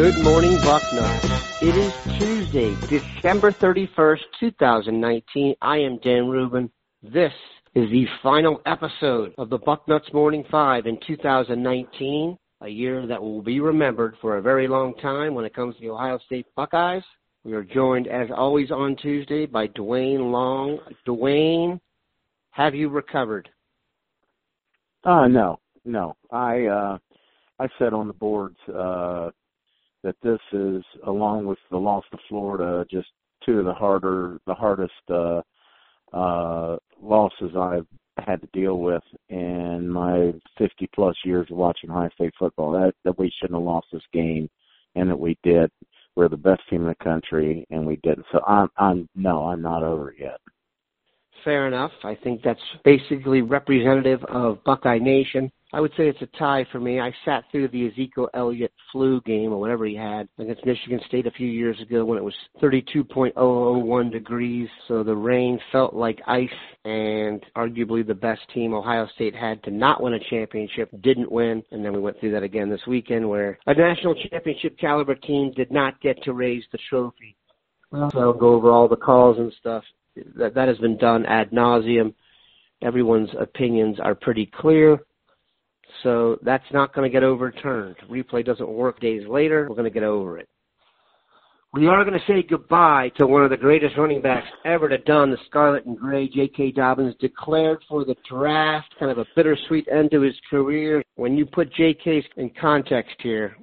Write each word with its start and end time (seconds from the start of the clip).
Good 0.00 0.22
morning, 0.22 0.58
Bucknuts. 0.58 1.60
It 1.60 1.74
is 1.74 1.92
Tuesday, 2.20 2.72
December 2.86 3.50
31st, 3.50 4.20
2019. 4.38 5.56
I 5.60 5.78
am 5.78 5.98
Dan 5.98 6.28
Rubin. 6.28 6.70
This 7.02 7.32
is 7.74 7.90
the 7.90 8.06
final 8.22 8.62
episode 8.64 9.34
of 9.38 9.50
the 9.50 9.58
Bucknuts 9.58 10.14
Morning 10.14 10.44
Five 10.52 10.86
in 10.86 11.00
2019, 11.04 12.38
a 12.60 12.68
year 12.68 13.08
that 13.08 13.20
will 13.20 13.42
be 13.42 13.58
remembered 13.58 14.14
for 14.20 14.36
a 14.36 14.40
very 14.40 14.68
long 14.68 14.94
time 15.02 15.34
when 15.34 15.44
it 15.44 15.52
comes 15.52 15.74
to 15.74 15.80
the 15.80 15.90
Ohio 15.90 16.20
State 16.26 16.46
Buckeyes. 16.54 17.02
We 17.42 17.54
are 17.54 17.64
joined, 17.64 18.06
as 18.06 18.28
always, 18.32 18.70
on 18.70 18.94
Tuesday 19.02 19.46
by 19.46 19.66
Duane 19.66 20.30
Long. 20.30 20.78
Dwayne, 21.08 21.80
have 22.52 22.72
you 22.72 22.88
recovered? 22.88 23.48
Uh, 25.02 25.26
no, 25.26 25.58
no. 25.84 26.14
I, 26.30 26.66
uh, 26.66 26.98
I 27.58 27.66
said 27.80 27.92
on 27.92 28.06
the 28.06 28.14
boards, 28.14 28.58
uh, 28.72 29.30
that 30.02 30.16
this 30.22 30.40
is, 30.52 30.82
along 31.06 31.46
with 31.46 31.58
the 31.70 31.76
loss 31.76 32.04
to 32.12 32.18
Florida, 32.28 32.84
just 32.90 33.08
two 33.44 33.58
of 33.58 33.64
the 33.64 33.74
harder, 33.74 34.40
the 34.46 34.54
hardest 34.54 34.92
uh, 35.10 35.40
uh, 36.12 36.76
losses 37.02 37.50
I've 37.56 37.86
had 38.24 38.40
to 38.40 38.48
deal 38.52 38.78
with 38.78 39.02
in 39.28 39.88
my 39.88 40.32
50 40.58 40.88
plus 40.94 41.16
years 41.24 41.46
of 41.50 41.56
watching 41.56 41.90
high 41.90 42.08
state 42.14 42.34
football. 42.38 42.72
That 42.72 42.94
that 43.04 43.18
we 43.18 43.32
shouldn't 43.38 43.58
have 43.58 43.66
lost 43.66 43.88
this 43.92 44.02
game, 44.12 44.48
and 44.94 45.08
that 45.10 45.18
we 45.18 45.38
did. 45.42 45.70
We're 46.16 46.28
the 46.28 46.36
best 46.36 46.62
team 46.68 46.82
in 46.82 46.88
the 46.88 47.04
country, 47.04 47.64
and 47.70 47.86
we 47.86 47.96
didn't. 47.96 48.26
So 48.32 48.40
I'm, 48.44 48.68
I'm 48.76 49.08
no, 49.14 49.44
I'm 49.46 49.62
not 49.62 49.84
over 49.84 50.14
yet. 50.18 50.40
Fair 51.44 51.68
enough. 51.68 51.92
I 52.02 52.16
think 52.16 52.42
that's 52.42 52.60
basically 52.84 53.42
representative 53.42 54.24
of 54.24 54.62
Buckeye 54.64 54.98
Nation. 54.98 55.52
I 55.70 55.82
would 55.82 55.90
say 55.98 56.08
it's 56.08 56.22
a 56.22 56.38
tie 56.38 56.66
for 56.72 56.80
me. 56.80 56.98
I 56.98 57.12
sat 57.26 57.44
through 57.50 57.68
the 57.68 57.88
Ezekiel 57.88 58.30
Elliott 58.32 58.72
flu 58.90 59.20
game 59.22 59.52
or 59.52 59.60
whatever 59.60 59.84
he 59.84 59.94
had 59.94 60.26
against 60.38 60.64
Michigan 60.64 60.98
State 61.06 61.26
a 61.26 61.30
few 61.30 61.46
years 61.46 61.78
ago 61.82 62.06
when 62.06 62.16
it 62.16 62.24
was 62.24 62.34
32.001 62.62 64.10
degrees. 64.10 64.68
So 64.86 65.02
the 65.02 65.14
rain 65.14 65.60
felt 65.70 65.92
like 65.92 66.20
ice 66.26 66.48
and 66.86 67.44
arguably 67.54 68.06
the 68.06 68.14
best 68.14 68.40
team 68.54 68.72
Ohio 68.72 69.06
State 69.14 69.34
had 69.34 69.62
to 69.64 69.70
not 69.70 70.02
win 70.02 70.14
a 70.14 70.30
championship 70.30 70.88
didn't 71.02 71.30
win. 71.30 71.62
And 71.70 71.84
then 71.84 71.92
we 71.92 72.00
went 72.00 72.18
through 72.18 72.32
that 72.32 72.42
again 72.42 72.70
this 72.70 72.86
weekend 72.86 73.28
where 73.28 73.58
a 73.66 73.74
national 73.74 74.14
championship 74.30 74.78
caliber 74.78 75.16
team 75.16 75.52
did 75.54 75.70
not 75.70 76.00
get 76.00 76.22
to 76.22 76.32
raise 76.32 76.64
the 76.72 76.78
trophy. 76.88 77.36
Well, 77.90 78.10
so 78.10 78.20
I'll 78.20 78.32
go 78.32 78.54
over 78.54 78.70
all 78.70 78.88
the 78.88 78.96
calls 78.96 79.36
and 79.36 79.52
stuff. 79.60 79.84
That, 80.36 80.54
that 80.54 80.68
has 80.68 80.78
been 80.78 80.96
done 80.96 81.26
ad 81.26 81.50
nauseum. 81.50 82.14
Everyone's 82.80 83.30
opinions 83.38 83.98
are 84.00 84.14
pretty 84.14 84.46
clear. 84.46 85.00
So 86.02 86.38
that's 86.42 86.64
not 86.72 86.94
going 86.94 87.10
to 87.10 87.12
get 87.12 87.22
overturned. 87.22 87.96
Replay 88.10 88.44
doesn't 88.44 88.68
work 88.68 89.00
days 89.00 89.26
later. 89.28 89.66
We're 89.68 89.76
going 89.76 89.84
to 89.84 89.90
get 89.90 90.02
over 90.02 90.38
it. 90.38 90.48
We 91.74 91.86
are 91.86 92.02
going 92.02 92.18
to 92.18 92.26
say 92.26 92.42
goodbye 92.48 93.10
to 93.18 93.26
one 93.26 93.44
of 93.44 93.50
the 93.50 93.56
greatest 93.56 93.98
running 93.98 94.22
backs 94.22 94.46
ever 94.64 94.88
to 94.88 94.96
don 94.98 95.30
the 95.30 95.36
scarlet 95.46 95.84
and 95.84 95.98
gray. 95.98 96.26
J.K. 96.26 96.72
Dobbins 96.72 97.14
declared 97.20 97.84
for 97.86 98.06
the 98.06 98.16
draft, 98.28 98.94
kind 98.98 99.10
of 99.10 99.18
a 99.18 99.26
bittersweet 99.36 99.86
end 99.92 100.10
to 100.12 100.22
his 100.22 100.34
career. 100.48 101.02
When 101.16 101.36
you 101.36 101.44
put 101.44 101.72
J.K. 101.74 102.24
in 102.38 102.50
context 102.58 103.16
here, 103.22 103.54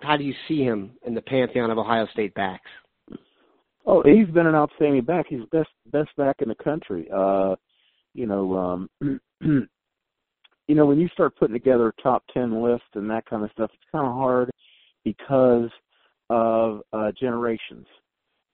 how 0.00 0.16
do 0.16 0.24
you 0.24 0.34
see 0.48 0.64
him 0.64 0.90
in 1.06 1.14
the 1.14 1.22
pantheon 1.22 1.70
of 1.70 1.78
Ohio 1.78 2.08
State 2.12 2.34
backs? 2.34 2.68
Oh, 3.86 4.02
he's 4.02 4.32
been 4.34 4.46
an 4.46 4.54
outstanding 4.54 5.04
back. 5.04 5.26
He's 5.28 5.40
the 5.40 5.58
best 5.58 5.70
best 5.92 6.16
back 6.16 6.36
in 6.40 6.48
the 6.48 6.54
country. 6.56 7.08
Uh, 7.14 7.54
you 8.14 8.26
know, 8.26 8.56
um, 9.00 9.28
you 10.66 10.74
know, 10.74 10.86
when 10.86 10.98
you 10.98 11.08
start 11.08 11.36
putting 11.36 11.54
together 11.54 11.88
a 11.88 12.02
top 12.02 12.24
10 12.32 12.62
list 12.62 12.84
and 12.94 13.08
that 13.10 13.26
kind 13.26 13.44
of 13.44 13.50
stuff, 13.52 13.70
it's 13.74 13.90
kind 13.92 14.06
of 14.06 14.14
hard 14.14 14.50
because 15.04 15.70
of 16.30 16.80
uh, 16.92 17.12
generations. 17.20 17.86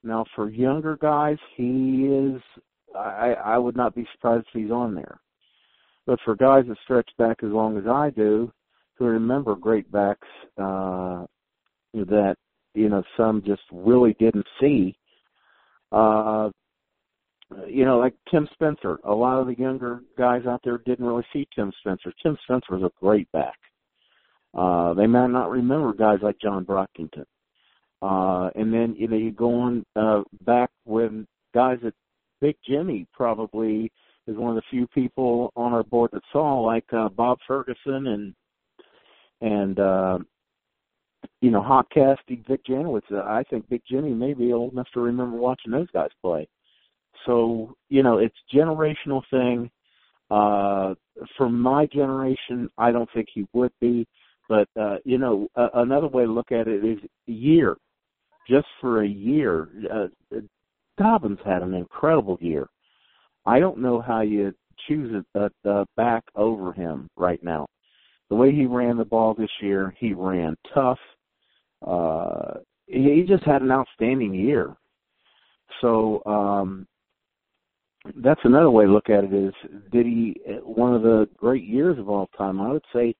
Now, 0.03 0.25
for 0.35 0.49
younger 0.49 0.97
guys, 0.97 1.37
he 1.55 2.07
is, 2.07 2.41
I, 2.95 3.35
I 3.43 3.57
would 3.57 3.77
not 3.77 3.95
be 3.95 4.07
surprised 4.13 4.47
if 4.53 4.61
he's 4.61 4.71
on 4.71 4.95
there. 4.95 5.19
But 6.05 6.19
for 6.25 6.35
guys 6.35 6.65
that 6.67 6.77
stretch 6.83 7.09
back 7.17 7.43
as 7.43 7.51
long 7.51 7.77
as 7.77 7.85
I 7.87 8.09
do, 8.09 8.51
who 8.95 9.05
remember 9.05 9.55
great 9.55 9.89
backs 9.91 10.27
uh, 10.57 11.25
that, 11.93 12.35
you 12.73 12.89
know, 12.89 13.03
some 13.15 13.43
just 13.45 13.61
really 13.71 14.15
didn't 14.19 14.47
see, 14.59 14.97
uh, 15.91 16.49
you 17.67 17.85
know, 17.85 17.97
like 17.97 18.13
Tim 18.29 18.47
Spencer. 18.53 18.99
A 19.03 19.13
lot 19.13 19.39
of 19.39 19.47
the 19.47 19.57
younger 19.57 20.01
guys 20.17 20.45
out 20.45 20.61
there 20.63 20.77
didn't 20.79 21.05
really 21.05 21.25
see 21.33 21.47
Tim 21.55 21.71
Spencer. 21.79 22.13
Tim 22.21 22.37
Spencer 22.43 22.77
was 22.77 22.83
a 22.83 22.91
great 22.99 23.31
back. 23.31 23.57
Uh, 24.53 24.93
they 24.93 25.07
might 25.07 25.27
not 25.27 25.49
remember 25.49 25.93
guys 25.93 26.19
like 26.21 26.39
John 26.39 26.65
Brockington. 26.65 27.25
Uh, 28.01 28.49
and 28.55 28.73
then, 28.73 28.95
you 28.97 29.07
know, 29.07 29.15
you 29.15 29.31
go 29.31 29.53
on, 29.53 29.85
uh, 29.95 30.23
back 30.43 30.71
when 30.85 31.27
guys 31.53 31.77
that 31.83 31.93
Big 32.41 32.55
Jimmy 32.67 33.05
probably 33.13 33.91
is 34.27 34.35
one 34.35 34.49
of 34.49 34.55
the 34.55 34.63
few 34.69 34.87
people 34.87 35.51
on 35.55 35.73
our 35.73 35.83
board 35.83 36.09
that 36.13 36.23
saw, 36.31 36.59
like, 36.59 36.91
uh, 36.93 37.09
Bob 37.09 37.37
Ferguson 37.47 38.07
and, 38.07 38.33
and, 39.41 39.79
uh, 39.79 40.19
you 41.41 41.51
know, 41.51 41.61
Hop 41.61 41.89
Cassidy, 41.91 42.43
Vic 42.47 42.65
Janowicz. 42.65 43.11
Uh, 43.11 43.23
I 43.23 43.43
think 43.49 43.69
Big 43.69 43.83
Jimmy 43.87 44.13
may 44.13 44.33
be 44.33 44.51
old 44.51 44.73
enough 44.73 44.87
to 44.93 44.99
remember 44.99 45.37
watching 45.37 45.71
those 45.71 45.89
guys 45.93 46.09
play. 46.21 46.47
So, 47.25 47.75
you 47.89 48.03
know, 48.03 48.17
it's 48.17 48.35
generational 48.53 49.21
thing. 49.29 49.69
Uh, 50.29 50.95
for 51.37 51.49
my 51.49 51.85
generation, 51.87 52.69
I 52.77 52.91
don't 52.91 53.09
think 53.13 53.27
he 53.33 53.45
would 53.53 53.71
be. 53.79 54.07
But, 54.47 54.67
uh, 54.79 54.97
you 55.05 55.17
know, 55.17 55.47
uh, 55.55 55.69
another 55.75 56.07
way 56.07 56.25
to 56.25 56.31
look 56.31 56.51
at 56.51 56.67
it 56.67 56.83
is 56.83 56.99
year. 57.25 57.77
Just 58.49 58.67
for 58.79 59.03
a 59.03 59.07
year, 59.07 59.69
uh, 59.93 60.37
Dobbins 60.97 61.39
had 61.45 61.61
an 61.61 61.73
incredible 61.73 62.37
year. 62.41 62.67
I 63.45 63.59
don't 63.59 63.77
know 63.77 64.01
how 64.01 64.21
you 64.21 64.53
choose 64.87 65.23
a, 65.35 65.39
a, 65.39 65.69
a 65.69 65.85
back 65.95 66.23
over 66.35 66.73
him 66.73 67.09
right 67.15 67.41
now. 67.43 67.67
The 68.29 68.35
way 68.35 68.51
he 68.51 68.65
ran 68.65 68.97
the 68.97 69.05
ball 69.05 69.33
this 69.33 69.51
year, 69.61 69.93
he 69.99 70.13
ran 70.13 70.55
tough. 70.73 70.99
Uh, 71.85 72.59
he 72.87 73.23
just 73.27 73.43
had 73.43 73.61
an 73.61 73.71
outstanding 73.71 74.33
year. 74.33 74.75
So, 75.81 76.21
um, 76.25 76.87
that's 78.17 78.41
another 78.43 78.71
way 78.71 78.85
to 78.85 78.91
look 78.91 79.09
at 79.09 79.23
it 79.23 79.33
is 79.33 79.53
did 79.91 80.05
he 80.05 80.39
one 80.63 80.93
of 80.93 81.01
the 81.03 81.27
great 81.37 81.63
years 81.63 81.99
of 81.99 82.09
all 82.09 82.27
time 82.37 82.59
i 82.59 82.69
would 82.69 82.83
say 82.93 83.15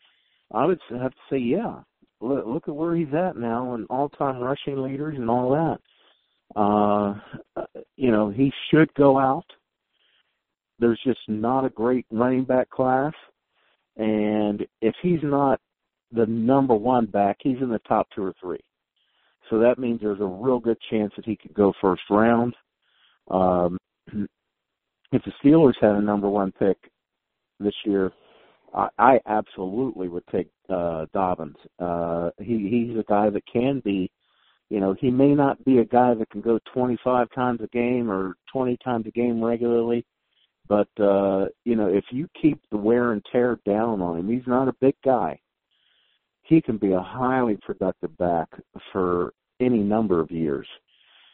i 0.54 0.66
would 0.66 0.80
have 0.90 1.12
to 1.12 1.18
say 1.30 1.38
yeah. 1.38 1.82
Look, 2.22 2.46
look 2.46 2.68
at 2.68 2.76
where 2.76 2.96
he's 2.96 3.14
at 3.14 3.36
now 3.36 3.74
and 3.74 3.88
all 3.90 4.08
time 4.10 4.40
rushing 4.40 4.82
leaders 4.82 5.16
and 5.18 5.30
all 5.30 5.50
that. 5.52 6.60
Uh 6.60 7.16
you 7.96 8.12
know 8.12 8.30
he 8.30 8.52
should 8.70 8.94
go 8.94 9.18
out. 9.18 9.46
There's 10.80 11.00
just 11.04 11.22
not 11.28 11.66
a 11.66 11.70
great 11.70 12.06
running 12.12 12.44
back 12.44 12.70
class. 12.70 13.14
And 13.98 14.66
if 14.82 14.96
he's 15.02 15.24
not 15.24 15.60
the 16.12 16.26
number 16.26 16.76
one 16.76 17.06
back 17.06 17.38
he's 17.42 17.62
in 17.62 17.70
the 17.70 17.80
top 17.80 18.08
two 18.14 18.24
or 18.24 18.34
three. 18.40 18.60
So 19.50 19.60
that 19.60 19.80
means 19.80 20.02
there's 20.02 20.22
a 20.22 20.26
real 20.26 20.60
good 20.60 20.78
chance 20.90 21.14
that 21.16 21.26
he 21.26 21.36
could 21.36 21.54
go 21.54 21.74
first 21.82 22.04
round. 22.10 22.56
Um 23.30 23.78
if 25.12 25.22
the 25.24 25.32
Steelers 25.44 25.74
had 25.82 25.96
a 25.96 26.02
number 26.02 26.30
one 26.30 26.52
pick 26.54 26.78
this 27.60 27.74
year, 27.86 28.12
I, 28.74 28.88
I 28.98 29.20
absolutely 29.26 30.08
would 30.08 30.26
take 30.32 30.50
uh, 30.70 31.06
Dobbins. 31.14 31.58
Uh, 31.80 32.30
he 32.40 32.70
he's 32.70 32.98
a 32.98 33.04
guy 33.08 33.30
that 33.30 33.44
can 33.52 33.82
be, 33.84 34.10
you 34.70 34.80
know, 34.80 34.96
he 35.00 35.12
may 35.12 35.34
not 35.34 35.64
be 35.66 35.80
a 35.80 35.86
guy 35.86 36.14
that 36.14 36.30
can 36.30 36.42
go 36.42 36.60
25 36.74 37.28
times 37.36 37.60
a 37.62 37.68
game 37.68 38.10
or 38.10 38.36
20 38.52 38.78
times 38.84 39.06
a 39.08 39.12
game 39.12 39.44
regularly, 39.44 40.06
but 40.68 40.88
uh, 41.00 41.48
you 41.66 41.76
know, 41.76 41.88
if 41.88 42.06
you 42.12 42.28
keep 42.42 42.62
the 42.72 42.78
wear 42.78 43.12
and 43.12 43.26
tear 43.32 43.60
down 43.66 44.02
on 44.02 44.20
him, 44.20 44.30
he's 44.30 44.48
not 44.48 44.70
a 44.70 44.76
big 44.80 44.96
guy. 45.04 45.38
He 46.44 46.62
can 46.62 46.78
be 46.78 46.94
a 46.94 47.02
highly 47.02 47.58
productive 47.62 48.18
back 48.18 48.48
for 48.92 49.34
any 49.60 49.80
number 49.80 50.20
of 50.20 50.32
years. 50.32 50.68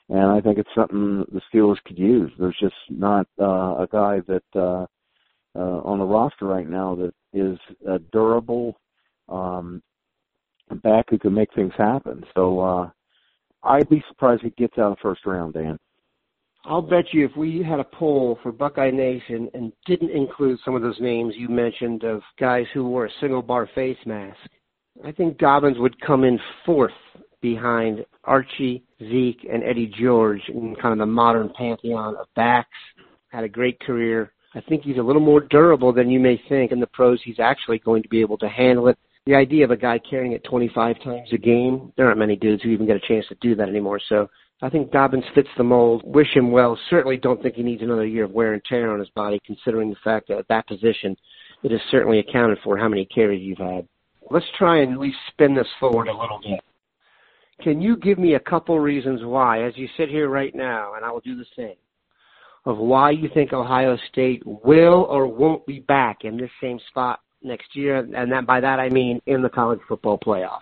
And 0.09 0.31
I 0.31 0.41
think 0.41 0.57
it's 0.57 0.69
something 0.73 1.25
the 1.31 1.41
Steelers 1.53 1.81
could 1.85 1.97
use. 1.97 2.31
There's 2.39 2.57
just 2.59 2.75
not 2.89 3.27
uh, 3.39 3.83
a 3.83 3.87
guy 3.91 4.21
that 4.27 4.43
uh, 4.55 4.85
uh, 5.57 5.81
on 5.83 5.99
the 5.99 6.05
roster 6.05 6.45
right 6.45 6.67
now 6.67 6.95
that 6.95 7.13
is 7.33 7.57
a 7.87 7.99
durable 7.99 8.79
um, 9.27 9.81
back 10.83 11.05
who 11.09 11.17
can 11.17 11.33
make 11.33 11.53
things 11.53 11.73
happen. 11.77 12.23
So 12.35 12.59
uh, 12.59 12.89
I'd 13.63 13.89
be 13.89 14.03
surprised 14.07 14.43
if 14.43 14.53
he 14.55 14.63
gets 14.63 14.77
out 14.77 14.91
of 14.91 14.99
first 15.01 15.25
round, 15.25 15.53
Dan. 15.53 15.77
I'll 16.65 16.81
bet 16.81 17.05
you 17.13 17.25
if 17.25 17.35
we 17.37 17.63
had 17.63 17.79
a 17.79 17.83
poll 17.85 18.39
for 18.43 18.51
Buckeye 18.51 18.91
Nation 18.91 19.49
and 19.53 19.71
didn't 19.85 20.11
include 20.11 20.59
some 20.65 20.75
of 20.75 20.81
those 20.81 20.99
names 20.99 21.33
you 21.37 21.47
mentioned 21.47 22.03
of 22.03 22.21
guys 22.39 22.65
who 22.73 22.85
wore 22.85 23.05
a 23.05 23.11
single 23.21 23.41
bar 23.41 23.69
face 23.73 23.97
mask, 24.05 24.37
I 25.05 25.11
think 25.11 25.37
Dobbins 25.37 25.77
would 25.79 25.99
come 26.01 26.23
in 26.23 26.39
fourth 26.65 26.91
behind 27.41 28.05
Archie, 28.23 28.83
Zeke, 28.99 29.47
and 29.51 29.63
Eddie 29.63 29.91
George 29.99 30.41
in 30.49 30.75
kind 30.75 30.93
of 30.93 30.99
the 30.99 31.05
modern 31.05 31.51
pantheon 31.57 32.15
of 32.15 32.27
backs. 32.35 32.69
Had 33.29 33.43
a 33.43 33.49
great 33.49 33.79
career. 33.79 34.31
I 34.55 34.61
think 34.61 34.83
he's 34.83 34.97
a 34.97 35.03
little 35.03 35.21
more 35.21 35.41
durable 35.41 35.93
than 35.93 36.09
you 36.09 36.19
may 36.19 36.41
think. 36.49 36.71
In 36.71 36.79
the 36.79 36.87
pros, 36.87 37.19
he's 37.23 37.39
actually 37.39 37.79
going 37.79 38.01
to 38.03 38.09
be 38.09 38.21
able 38.21 38.37
to 38.39 38.49
handle 38.49 38.87
it. 38.87 38.97
The 39.25 39.35
idea 39.35 39.65
of 39.65 39.71
a 39.71 39.77
guy 39.77 39.99
carrying 39.99 40.31
it 40.31 40.43
25 40.45 41.03
times 41.03 41.29
a 41.33 41.37
game, 41.37 41.91
there 41.97 42.07
aren't 42.07 42.17
many 42.17 42.37
dudes 42.37 42.63
who 42.63 42.69
even 42.69 42.87
get 42.87 42.95
a 42.95 43.07
chance 43.07 43.25
to 43.27 43.35
do 43.41 43.55
that 43.55 43.67
anymore. 43.67 43.99
So 44.07 44.29
I 44.61 44.69
think 44.69 44.91
Dobbins 44.91 45.25
fits 45.35 45.49
the 45.57 45.63
mold. 45.63 46.01
Wish 46.05 46.33
him 46.33 46.49
well. 46.49 46.79
Certainly 46.89 47.17
don't 47.17 47.41
think 47.41 47.55
he 47.55 47.63
needs 47.63 47.81
another 47.81 48.05
year 48.05 48.23
of 48.23 48.31
wear 48.31 48.53
and 48.53 48.63
tear 48.63 48.91
on 48.91 48.99
his 48.99 49.09
body, 49.09 49.39
considering 49.45 49.89
the 49.89 49.97
fact 50.03 50.29
that 50.29 50.39
at 50.39 50.47
that 50.47 50.67
position, 50.67 51.15
it 51.63 51.71
is 51.71 51.81
certainly 51.91 52.19
accounted 52.19 52.57
for 52.63 52.77
how 52.77 52.87
many 52.87 53.05
carries 53.05 53.43
you've 53.43 53.57
had. 53.57 53.87
Let's 54.31 54.45
try 54.57 54.79
and 54.79 54.93
at 54.93 54.99
least 54.99 55.17
spin 55.27 55.53
this 55.55 55.67
forward 55.79 56.07
a 56.07 56.17
little 56.17 56.39
bit. 56.41 56.59
Can 57.61 57.81
you 57.81 57.97
give 57.97 58.19
me 58.19 58.35
a 58.35 58.39
couple 58.39 58.79
reasons 58.79 59.21
why, 59.23 59.63
as 59.63 59.73
you 59.75 59.87
sit 59.97 60.09
here 60.09 60.29
right 60.29 60.53
now, 60.53 60.93
and 60.95 61.03
I 61.03 61.11
will 61.11 61.21
do 61.21 61.35
the 61.35 61.45
same, 61.55 61.75
of 62.65 62.77
why 62.77 63.11
you 63.11 63.29
think 63.33 63.51
Ohio 63.51 63.97
State 64.11 64.43
will 64.45 65.07
or 65.09 65.27
won't 65.27 65.65
be 65.65 65.79
back 65.79 66.19
in 66.23 66.37
this 66.37 66.51
same 66.61 66.79
spot 66.89 67.19
next 67.41 67.75
year? 67.75 67.97
And 67.97 68.31
that, 68.31 68.45
by 68.45 68.59
that 68.59 68.79
I 68.79 68.89
mean 68.89 69.21
in 69.25 69.41
the 69.41 69.49
college 69.49 69.79
football 69.87 70.19
playoff. 70.19 70.59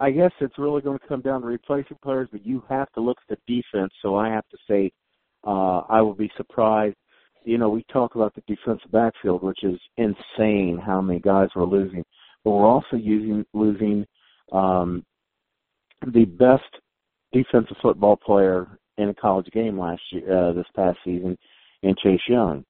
I 0.00 0.10
guess 0.10 0.30
it's 0.40 0.58
really 0.58 0.80
going 0.80 0.98
to 0.98 1.06
come 1.06 1.20
down 1.20 1.40
to 1.42 1.46
replacing 1.46 1.98
players, 2.02 2.28
but 2.30 2.46
you 2.46 2.62
have 2.68 2.90
to 2.92 3.00
look 3.00 3.18
at 3.28 3.36
the 3.36 3.62
defense. 3.62 3.92
So 4.00 4.16
I 4.16 4.28
have 4.28 4.48
to 4.48 4.56
say, 4.68 4.92
uh, 5.44 5.80
I 5.88 6.00
will 6.00 6.14
be 6.14 6.30
surprised. 6.36 6.96
You 7.44 7.58
know, 7.58 7.68
we 7.68 7.84
talk 7.92 8.14
about 8.14 8.34
the 8.34 8.42
defensive 8.46 8.90
backfield, 8.92 9.42
which 9.42 9.64
is 9.64 9.78
insane 9.96 10.80
how 10.84 11.00
many 11.00 11.20
guys 11.20 11.48
we're 11.54 11.64
losing, 11.64 12.04
but 12.44 12.50
we're 12.50 12.66
also 12.66 12.96
using 12.96 13.44
losing 13.54 14.06
um, 14.52 15.04
the 16.06 16.24
best 16.24 16.62
defensive 17.32 17.76
football 17.82 18.16
player 18.16 18.78
in 18.96 19.08
a 19.08 19.14
college 19.14 19.48
game 19.52 19.78
last 19.78 20.02
year, 20.10 20.48
uh, 20.48 20.52
this 20.52 20.66
past 20.74 20.98
season, 21.04 21.36
in 21.82 21.94
Chase 22.02 22.20
Young. 22.28 22.64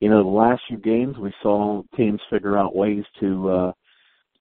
You 0.00 0.08
know, 0.08 0.22
the 0.22 0.28
last 0.28 0.62
few 0.66 0.78
games 0.78 1.18
we 1.18 1.32
saw 1.42 1.82
teams 1.96 2.20
figure 2.30 2.56
out 2.56 2.74
ways 2.74 3.04
to 3.20 3.48
uh, 3.50 3.72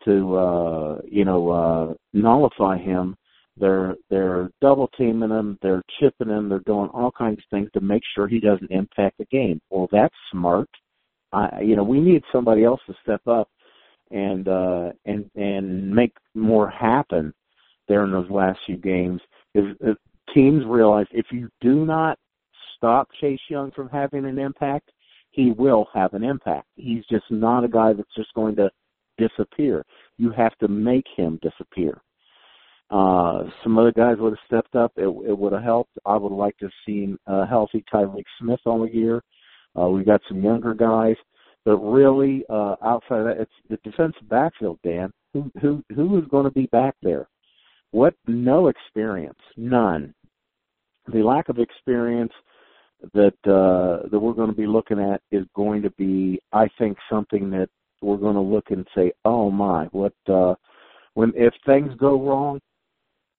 to 0.06 0.38
uh, 0.38 1.02
you 1.10 1.26
know 1.26 1.50
uh, 1.50 1.94
nullify 2.14 2.78
him. 2.78 3.16
They're 3.58 3.96
they're 4.10 4.50
double 4.62 4.88
teaming 4.98 5.32
him, 5.32 5.58
they're 5.62 5.84
chipping 6.00 6.30
him, 6.30 6.48
they're 6.48 6.60
doing 6.60 6.90
all 6.94 7.12
kinds 7.12 7.40
of 7.40 7.44
things 7.52 7.70
to 7.74 7.82
make 7.82 8.04
sure 8.16 8.28
he 8.28 8.40
doesn't 8.40 8.72
impact 8.72 9.18
the 9.18 9.26
game. 9.26 9.60
Well, 9.70 9.90
that's 9.92 10.16
smart. 10.32 10.70
I 11.34 11.62
you 11.62 11.76
know 11.76 11.84
we 11.84 12.00
need 12.00 12.24
somebody 12.32 12.64
else 12.64 12.80
to 12.88 12.94
step 13.04 13.22
up 13.28 13.50
and 14.12 14.48
uh, 14.48 14.92
and 15.06 15.30
and 15.36 15.94
make 15.94 16.14
more 16.34 16.70
happen 16.70 17.34
there 17.90 18.06
in 18.06 18.12
those 18.12 18.30
last 18.30 18.60
few 18.66 18.78
games. 18.78 19.20
If 19.54 19.98
teams 20.34 20.64
realize 20.66 21.08
if 21.12 21.26
you 21.32 21.50
do 21.60 21.86
not 21.86 22.18
stop 22.78 23.10
Chase 23.20 23.40
Young 23.50 23.72
from 23.72 23.90
having 23.90 24.26
an 24.26 24.40
impact, 24.40 24.92
he 25.32 25.52
will 25.52 25.88
have 25.94 26.14
an 26.14 26.24
impact. 26.24 26.68
He's 26.76 27.04
just 27.10 27.26
not 27.30 27.66
a 27.66 27.68
guy 27.68 27.94
that's 27.94 28.16
just 28.16 28.34
going 28.34 28.56
to 28.56 28.72
disappear. 29.18 29.84
You 30.18 30.32
have 30.32 30.56
to 30.60 30.68
make 30.68 31.06
him 31.16 31.40
disappear. 31.42 32.02
Uh, 32.90 33.44
some 33.64 33.78
other 33.78 33.92
guys 33.92 34.18
would 34.20 34.32
have 34.32 34.46
stepped 34.48 34.76
up. 34.76 34.92
It, 34.96 35.04
it 35.04 35.38
would 35.38 35.54
have 35.54 35.62
helped. 35.64 35.92
I 36.06 36.16
would 36.16 36.32
like 36.32 36.58
to 36.58 36.66
have 36.66 36.72
seen 36.86 37.18
a 37.28 37.46
healthy 37.46 37.84
Tyreke 37.94 38.24
Smith 38.40 38.60
all 38.66 38.88
year. 38.88 39.22
Uh, 39.80 39.90
we 39.90 40.04
got 40.04 40.22
some 40.28 40.42
younger 40.42 40.74
guys, 40.74 41.16
but 41.66 41.78
really, 41.78 42.44
uh, 42.50 42.76
outside 42.84 43.20
of 43.20 43.26
that, 43.26 43.40
it's 43.40 43.52
the 43.70 43.78
defensive 43.84 44.28
backfield. 44.28 44.80
Dan, 44.84 45.12
who 45.34 45.52
who 45.62 45.84
who 45.96 46.18
is 46.18 46.26
going 46.32 46.46
to 46.46 46.52
be 46.52 46.66
back 46.68 46.96
there? 47.04 47.28
What? 47.92 48.14
No 48.28 48.68
experience, 48.68 49.40
none. 49.58 50.14
The 51.12 51.24
lack 51.24 51.50
of 51.50 51.58
experience 51.58 52.34
that 53.14 53.34
uh, 53.46 54.08
that 54.10 54.20
we're 54.20 54.34
going 54.34 54.50
to 54.50 54.56
be 54.56 54.68
looking 54.68 55.00
at 55.00 55.22
is 55.32 55.46
going 55.56 55.82
to 55.82 55.90
be, 55.92 56.40
I 56.54 56.68
think, 56.78 56.98
something 57.10 57.50
that 57.52 57.70
we're 58.02 58.18
going 58.18 58.36
to 58.36 58.42
look 58.42 58.66
and 58.70 58.86
say, 58.96 59.12
"Oh 59.26 59.50
my, 59.50 59.86
what?" 59.86 60.14
Uh, 60.28 60.56
when 61.14 61.34
if 61.36 61.54
things 61.66 61.92
go 61.98 62.22
wrong, 62.22 62.60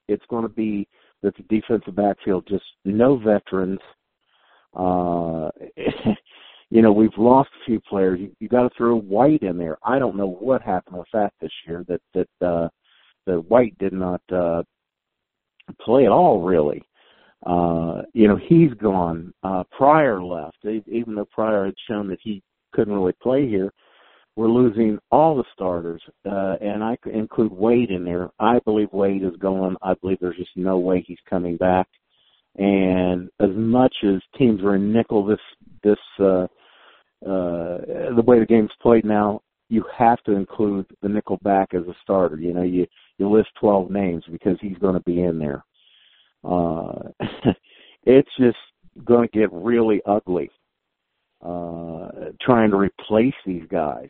it's 0.09 0.25
going 0.29 0.43
to 0.43 0.49
be 0.49 0.89
that 1.23 1.35
the 1.37 1.43
defensive 1.45 1.95
backfield 1.95 2.47
just 2.49 2.65
no 2.85 3.17
veterans. 3.17 3.81
Uh, 4.75 5.51
you 6.71 6.83
know, 6.83 6.93
we've 6.93 7.17
lost 7.17 7.51
a 7.61 7.65
few 7.67 7.81
players. 7.81 8.21
You, 8.21 8.33
you 8.41 8.49
got 8.49 8.63
to 8.63 8.71
throw 8.77 8.97
White 8.97 9.43
in 9.43 9.59
there. 9.59 9.79
I 9.85 9.99
don't 9.99 10.17
know 10.17 10.29
what 10.41 10.63
happened 10.63 10.99
with 10.99 11.09
that 11.13 11.33
this 11.41 11.53
year. 11.67 11.85
That 11.89 12.01
that 12.15 12.47
uh, 12.47 12.69
that 13.27 13.49
White 13.49 13.77
did 13.79 13.93
not 13.93 14.21
uh, 14.33 14.63
play 15.81 16.05
at 16.05 16.13
all, 16.13 16.43
really. 16.43 16.83
Uh, 17.47 18.03
you 18.13 18.29
know, 18.29 18.37
he's 18.49 18.73
gone. 18.75 19.33
Uh, 19.43 19.65
Pryor 19.77 20.23
left, 20.23 20.59
even 20.65 21.15
though 21.15 21.25
Pryor 21.27 21.67
had 21.67 21.75
shown 21.89 22.09
that 22.09 22.19
he 22.23 22.43
couldn't 22.73 22.95
really 22.95 23.15
play 23.23 23.49
here. 23.49 23.73
We're 24.37 24.49
losing 24.49 24.99
all 25.11 25.37
the 25.37 25.45
starters, 25.53 26.03
uh, 26.25 26.55
and 26.61 26.85
I 26.85 26.97
include 27.13 27.53
Wade 27.53 27.91
in 27.91 28.05
there. 28.05 28.31
I 28.39 28.59
believe 28.65 28.89
Wade 28.93 29.25
is 29.25 29.37
going. 29.39 29.77
I 29.83 29.95
believe 29.95 30.19
there's 30.21 30.37
just 30.37 30.57
no 30.57 30.79
way 30.79 31.05
he's 31.07 31.19
coming 31.29 31.57
back. 31.57 31.89
And 32.57 33.29
as 33.41 33.51
much 33.55 33.95
as 34.05 34.21
teams 34.39 34.63
are 34.63 34.77
in 34.77 34.93
nickel 34.93 35.27
this 35.27 35.41
this 35.83 35.99
uh, 36.19 36.47
uh, 37.27 37.79
the 38.17 38.25
way 38.25 38.39
the 38.39 38.47
game's 38.47 38.71
played 38.81 39.05
now, 39.05 39.41
you 39.69 39.85
have 39.97 40.23
to 40.23 40.33
include 40.33 40.87
the 41.03 41.09
nickel 41.09 41.39
back 41.43 41.75
as 41.75 41.83
a 41.83 41.95
starter. 42.03 42.37
You 42.37 42.55
know, 42.55 42.63
you 42.63 42.87
you 43.21 43.31
list 43.31 43.49
12 43.61 43.91
names 43.91 44.25
because 44.31 44.57
he's 44.61 44.79
going 44.79 44.95
to 44.95 45.03
be 45.03 45.23
in 45.23 45.39
there. 45.39 45.65
Uh, 46.43 47.11
it's 48.05 48.31
just 48.39 48.57
going 49.05 49.29
to 49.29 49.39
get 49.39 49.53
really 49.53 50.01
ugly 50.07 50.51
uh, 51.45 52.09
trying 52.41 52.71
to 52.71 52.77
replace 52.77 53.35
these 53.47 53.65
guys. 53.71 54.09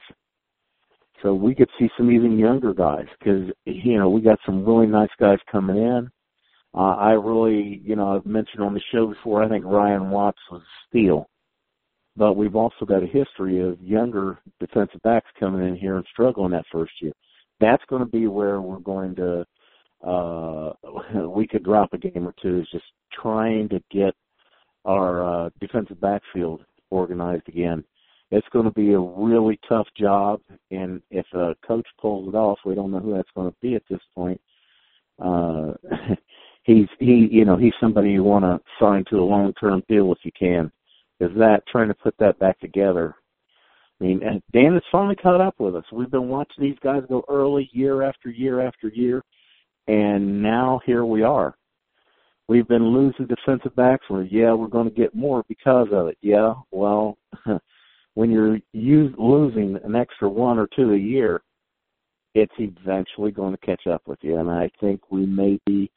So 1.23 1.35
we 1.35 1.55
could 1.55 1.69
see 1.79 1.89
some 1.97 2.11
even 2.11 2.39
younger 2.39 2.73
guys 2.73 3.05
because 3.19 3.51
you 3.67 3.99
know 3.99 4.09
we 4.09 4.23
got 4.23 4.39
some 4.47 4.65
really 4.65 4.87
nice 4.87 5.11
guys 5.19 5.39
coming 5.51 5.77
in. 5.77 6.11
Uh, 6.73 6.95
I 6.97 7.11
really, 7.11 7.83
you 7.85 7.97
know, 7.97 8.15
I've 8.15 8.25
mentioned 8.25 8.63
on 8.63 8.75
the 8.75 8.81
show 8.93 9.09
before. 9.09 9.43
I 9.43 9.49
think 9.49 9.65
Ryan 9.65 10.11
Watts 10.11 10.39
was 10.51 10.63
a 10.63 10.89
steal, 10.89 11.29
but 12.17 12.35
we've 12.35 12.57
also 12.57 12.87
got 12.87 13.03
a 13.03 13.07
history 13.07 13.61
of 13.61 13.81
younger 13.83 14.39
defensive 14.61 15.03
backs 15.03 15.27
coming 15.39 15.67
in 15.67 15.77
here 15.77 15.97
and 15.97 16.07
struggling 16.11 16.53
that 16.53 16.65
first 16.73 16.93
year. 17.03 17.13
That's 17.61 17.83
going 17.89 18.05
to 18.05 18.11
be 18.11 18.27
where 18.27 18.61
we're 18.61 18.79
going 18.79 19.15
to 19.17 19.47
uh, 20.07 20.73
we 21.29 21.47
could 21.47 21.65
drop 21.65 21.93
a 21.93 21.99
game 21.99 22.27
or 22.27 22.35
two 22.43 22.61
is 22.61 22.69
just 22.73 22.85
trying 23.13 23.69
to 23.69 23.83
get 23.91 24.15
our 24.85 25.47
uh, 25.47 25.51
defensive 25.61 26.01
backfield 26.01 26.65
organized 26.91 27.49
again. 27.49 27.85
It's 28.31 28.47
going 28.53 28.65
to 28.65 28.71
be 28.71 28.93
a 28.93 28.99
really 28.99 29.59
tough 29.69 29.89
job, 29.99 30.41
and 30.71 31.03
if 31.11 31.27
a 31.35 31.57
coach 31.67 31.87
pulls 32.01 32.29
it 32.29 32.37
off, 32.37 32.61
we 32.65 32.77
don't 32.77 32.93
know 32.93 33.01
who 33.01 33.15
that's 33.15 33.29
going 33.35 33.51
to 33.51 33.57
be 33.61 33.75
at 33.75 33.83
this 33.91 34.01
point. 34.15 34.41
Uh, 35.21 35.73
he's 36.63 36.87
he, 37.01 37.29
you 37.31 37.45
know, 37.45 37.57
he's 37.57 37.73
somebody 37.81 38.11
you 38.11 38.23
want 38.23 38.45
to 38.45 38.61
sign 38.79 39.05
to 39.11 39.17
a 39.19 39.25
long-term 39.25 39.83
deal 39.89 40.13
if 40.13 40.19
you 40.23 40.31
can. 40.39 40.71
Is 41.19 41.31
that 41.39 41.67
trying 41.67 41.89
to 41.89 41.95
put 41.95 42.15
that 42.19 42.39
back 42.39 42.59
together? 42.61 43.17
I 44.01 44.05
mean, 44.05 44.43
Dan 44.53 44.75
has 44.75 44.83
finally 44.91 45.17
caught 45.17 45.41
up 45.41 45.57
with 45.59 45.77
us. 45.77 45.85
We've 45.93 46.11
been 46.11 46.29
watching 46.29 46.65
these 46.65 46.79
guys 46.83 47.03
go 47.09 47.23
early, 47.29 47.69
year 47.73 48.03
after 48.03 48.31
year 48.31 48.67
after 48.67 48.89
year 48.89 49.23
and 49.91 50.41
now 50.41 50.81
here 50.87 51.05
we 51.05 51.23
are. 51.23 51.57
We've 52.49 52.69
been 52.69 52.87
losing 52.93 53.27
defensive 53.27 53.75
backs. 53.75 54.05
Where 54.09 54.23
yeah, 54.23 54.53
we're 54.53 54.69
going 54.69 54.89
to 54.89 54.95
get 54.95 55.15
more 55.15 55.45
because 55.49 55.89
of 55.93 56.09
it. 56.09 56.19
Yeah, 56.21 56.55
well, 56.71 57.19
when 58.15 58.31
you're 58.31 58.59
use, 58.73 59.13
losing 59.19 59.79
an 59.83 59.97
extra 59.97 60.29
one 60.29 60.59
or 60.59 60.69
two 60.77 60.93
a 60.93 60.97
year, 60.97 61.43
it's 62.35 62.53
eventually 62.59 63.33
going 63.33 63.53
to 63.53 63.67
catch 63.67 63.87
up 63.89 64.03
with 64.07 64.19
you. 64.23 64.39
And 64.39 64.49
I 64.49 64.71
think 64.81 65.01
we 65.11 65.27
may 65.27 65.59
be 65.67 65.91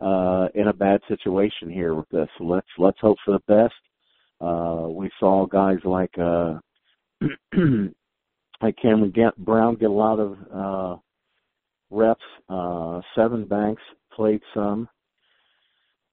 uh, 0.00 0.48
in 0.54 0.68
a 0.68 0.72
bad 0.72 1.00
situation 1.08 1.68
here 1.68 1.94
with 1.94 2.08
this. 2.10 2.28
Let's 2.38 2.68
let's 2.78 2.98
hope 3.00 3.18
for 3.24 3.32
the 3.32 3.52
best. 3.52 3.74
Uh, 4.40 4.88
we 4.88 5.10
saw 5.18 5.46
guys 5.46 5.78
like 5.84 6.16
uh, 6.18 6.58
like 8.62 8.76
Cameron 8.80 9.12
Brown 9.38 9.76
get 9.76 9.90
a 9.90 9.92
lot 9.92 10.18
of 10.18 10.36
uh, 10.54 11.00
reps. 11.90 12.20
Uh, 12.48 13.00
Sevyn 13.16 13.48
Banks 13.48 13.82
played 14.14 14.40
some. 14.54 14.88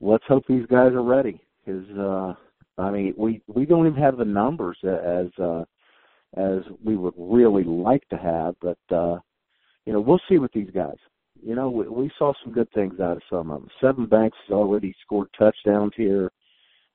let's 0.02 0.24
hope 0.28 0.44
these 0.48 0.66
guys 0.68 0.94
are 0.94 1.04
ready. 1.04 1.42
Because 1.66 1.90
uh, 1.98 2.34
I 2.82 2.92
mean, 2.92 3.14
we 3.18 3.42
we 3.48 3.66
don't 3.66 3.88
even 3.88 4.02
have 4.02 4.18
the 4.18 4.26
numbers 4.26 4.78
as 4.84 5.28
uh, 5.42 5.64
as 6.36 6.60
we 6.84 6.96
would 6.96 7.14
really 7.18 7.64
like 7.64 8.08
to 8.10 8.18
have, 8.18 8.56
but 8.62 8.78
uh, 8.96 9.20
you 9.86 9.94
know, 9.94 10.02
we'll 10.02 10.22
see 10.30 10.38
with 10.38 10.52
these 10.54 10.70
guys. 10.74 10.98
You 11.42 11.56
know, 11.56 11.70
we, 11.70 11.88
we 11.88 12.12
saw 12.18 12.34
some 12.44 12.54
good 12.54 12.70
things 12.74 13.00
out 13.00 13.18
of 13.18 13.24
some 13.30 13.50
of 13.50 13.62
them. 13.62 13.70
Sevyn 13.82 14.10
Banks 14.10 14.38
has 14.48 14.54
already 14.54 14.94
scored 15.02 15.30
touchdowns 15.38 15.94
here. 15.96 16.32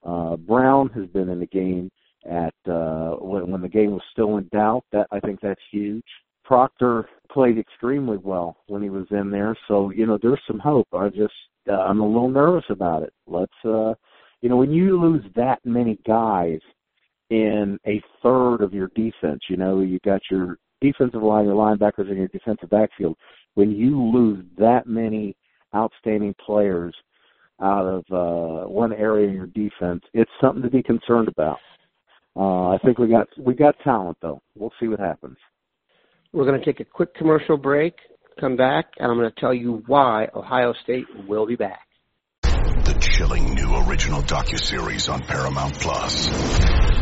Uh, 0.05 0.37
Brown 0.37 0.91
has 0.91 1.07
been 1.07 1.31
in 1.31 1.41
the 1.41 1.47
game 1.47 1.91
at 2.29 2.55
uh, 2.71 3.17
when, 3.17 3.51
when 3.51 3.61
the 3.61 3.69
game 3.69 3.93
was 3.93 4.03
still 4.13 4.37
in 4.39 4.49
doubt. 4.53 4.85
That 4.93 5.07
I 5.11 5.21
think 5.21 5.41
that's 5.41 5.61
huge. 5.71 6.05
Proctor 6.45 7.09
played 7.31 7.59
extremely 7.59 8.19
well 8.19 8.57
when 8.67 8.83
he 8.83 8.91
was 8.91 9.07
in 9.11 9.31
there, 9.31 9.57
so 9.69 9.91
you 9.91 10.07
know 10.07 10.19
there's 10.21 10.41
some 10.47 10.59
hope. 10.59 10.89
I 10.93 11.09
just 11.09 11.33
uh, 11.69 11.73
I'm 11.73 12.01
a 12.01 12.07
little 12.07 12.31
nervous 12.31 12.65
about 12.69 13.03
it. 13.03 13.13
Let's 13.27 13.53
uh, 13.65 13.95
you 14.41 14.49
know 14.49 14.57
when 14.57 14.71
you 14.71 15.01
lose 15.01 15.25
that 15.37 15.61
many 15.65 15.99
guys 16.07 16.61
in 17.31 17.79
a 17.87 18.03
third 18.23 18.61
of 18.61 18.75
your 18.75 18.89
defense, 18.95 19.41
you 19.49 19.57
know 19.57 19.81
you 19.81 19.99
got 20.05 20.21
your 20.31 20.59
defensive 20.81 21.23
line, 21.23 21.47
your 21.47 21.55
linebackers, 21.55 22.09
and 22.09 22.19
your 22.19 22.29
defensive 22.29 22.71
backfield. 22.71 23.17
When 23.55 23.71
you 23.71 24.03
lose 24.03 24.45
that 24.59 24.87
many 24.87 25.37
outstanding 25.75 26.35
players 26.45 26.95
out 27.63 27.87
of 27.87 28.05
uh, 28.11 28.69
one 28.69 28.93
area 28.93 29.29
in 29.29 29.35
your 29.35 29.47
defense, 29.47 30.03
it's 30.13 30.31
something 30.41 30.63
to 30.63 30.71
be 30.71 30.83
concerned 30.83 31.29
about. 31.29 31.59
Uh, 32.37 32.71
I 32.71 32.79
think 32.85 32.99
we 32.99 33.09
got 33.09 33.29
we 33.39 33.55
got 33.55 33.77
talent 33.85 34.19
though. 34.21 34.43
We'll 34.57 34.73
see 34.81 34.89
what 34.89 34.99
happens. 34.99 35.37
We're 36.33 36.47
going 36.47 36.59
to 36.59 36.65
take 36.65 36.81
a 36.81 36.85
quick 36.85 37.15
commercial 37.15 37.57
break, 37.57 37.95
come 38.41 38.57
back, 38.57 38.87
and 38.99 39.09
I'm 39.11 39.17
going 39.17 39.31
to 39.31 39.41
tell 39.41 39.55
you 39.55 39.85
why 39.87 40.29
Ohio 40.35 40.75
State 40.83 41.07
will 41.29 41.47
be 41.47 41.55
back. 41.55 41.87
The 42.43 42.97
chilling 43.01 43.55
new 43.55 43.77
original 43.87 44.21
docuseries 44.23 45.13
on 45.13 45.23
Paramount 45.23 45.79
Plus. 45.81 46.94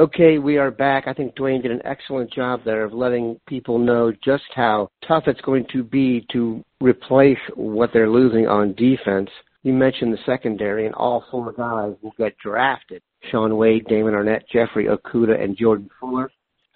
Okay, 0.00 0.38
we 0.38 0.56
are 0.56 0.70
back. 0.70 1.06
I 1.06 1.12
think 1.12 1.34
Duane 1.34 1.60
did 1.60 1.72
an 1.72 1.82
excellent 1.84 2.32
job 2.32 2.62
there 2.64 2.84
of 2.84 2.94
letting 2.94 3.38
people 3.46 3.78
know 3.78 4.10
just 4.24 4.44
how 4.54 4.88
tough 5.06 5.24
it's 5.26 5.42
going 5.42 5.66
to 5.74 5.84
be 5.84 6.26
to 6.32 6.64
replace 6.80 7.36
what 7.54 7.90
they're 7.92 8.08
losing 8.08 8.48
on 8.48 8.72
defense. 8.76 9.28
You 9.62 9.74
mentioned 9.74 10.14
the 10.14 10.18
secondary, 10.24 10.86
and 10.86 10.94
all 10.94 11.26
four 11.30 11.52
guys 11.52 11.96
will 12.00 12.14
get 12.16 12.34
drafted. 12.38 13.02
Shaun 13.30 13.58
Wade, 13.58 13.84
Damon 13.88 14.14
Arnette, 14.14 14.48
Jeffrey 14.50 14.86
Okudah, 14.86 15.38
and 15.38 15.54
Jordan 15.54 15.90
Fuller. 16.00 16.30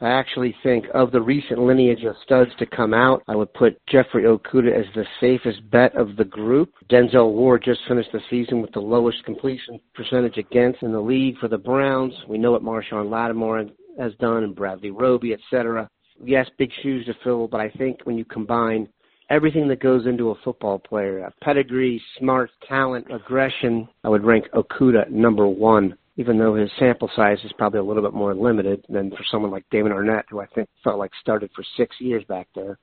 I 0.04 0.10
actually 0.10 0.54
think 0.62 0.84
of 0.92 1.12
the 1.12 1.22
recent 1.22 1.58
lineage 1.58 2.04
of 2.04 2.14
studs 2.22 2.50
to 2.58 2.66
come 2.66 2.92
out, 2.92 3.22
I 3.26 3.34
would 3.34 3.54
put 3.54 3.80
Jeffrey 3.86 4.24
Okudah 4.24 4.78
as 4.78 4.84
the 4.94 5.06
safest 5.18 5.70
bet 5.70 5.96
of 5.96 6.16
the 6.16 6.26
group. 6.26 6.74
Denzel 6.90 7.32
Ward 7.32 7.62
just 7.64 7.80
finished 7.88 8.12
the 8.12 8.20
season 8.28 8.60
with 8.60 8.70
the 8.72 8.80
lowest 8.80 9.24
completion 9.24 9.80
percentage 9.94 10.36
against 10.36 10.82
in 10.82 10.92
the 10.92 11.00
league 11.00 11.38
for 11.38 11.48
the 11.48 11.56
Browns. 11.56 12.12
We 12.28 12.36
know 12.36 12.52
what 12.52 12.62
Marshon 12.62 13.08
Lattimore 13.08 13.64
has 13.98 14.12
done 14.20 14.44
and 14.44 14.54
Bradley 14.54 14.90
Roby, 14.90 15.32
etc. 15.32 15.88
Yes, 16.22 16.50
big 16.58 16.70
shoes 16.82 17.06
to 17.06 17.14
fill, 17.24 17.48
but 17.48 17.62
I 17.62 17.70
think 17.70 18.00
when 18.04 18.18
you 18.18 18.26
combine 18.26 18.86
everything 19.30 19.68
that 19.68 19.80
goes 19.80 20.06
into 20.06 20.32
a 20.32 20.38
football 20.44 20.78
player, 20.78 21.20
a 21.20 21.32
pedigree, 21.42 22.02
smart, 22.18 22.50
talent, 22.68 23.06
aggression, 23.10 23.88
I 24.04 24.10
would 24.10 24.22
rank 24.22 24.44
Okudah 24.52 25.08
number 25.08 25.46
one 25.46 25.96
even 26.16 26.38
though 26.38 26.54
his 26.54 26.70
sample 26.78 27.10
size 27.16 27.38
is 27.44 27.52
probably 27.58 27.80
a 27.80 27.84
little 27.84 28.02
bit 28.02 28.14
more 28.14 28.34
limited 28.34 28.84
than 28.88 29.10
for 29.10 29.24
someone 29.30 29.50
like 29.50 29.64
Damon 29.70 29.92
Arnette, 29.92 30.24
who 30.30 30.40
I 30.40 30.46
think 30.46 30.68
felt 30.82 30.98
like 30.98 31.10
started 31.20 31.50
for 31.54 31.64
six 31.76 31.96
years 32.00 32.24
back 32.24 32.48
there. 32.54 32.78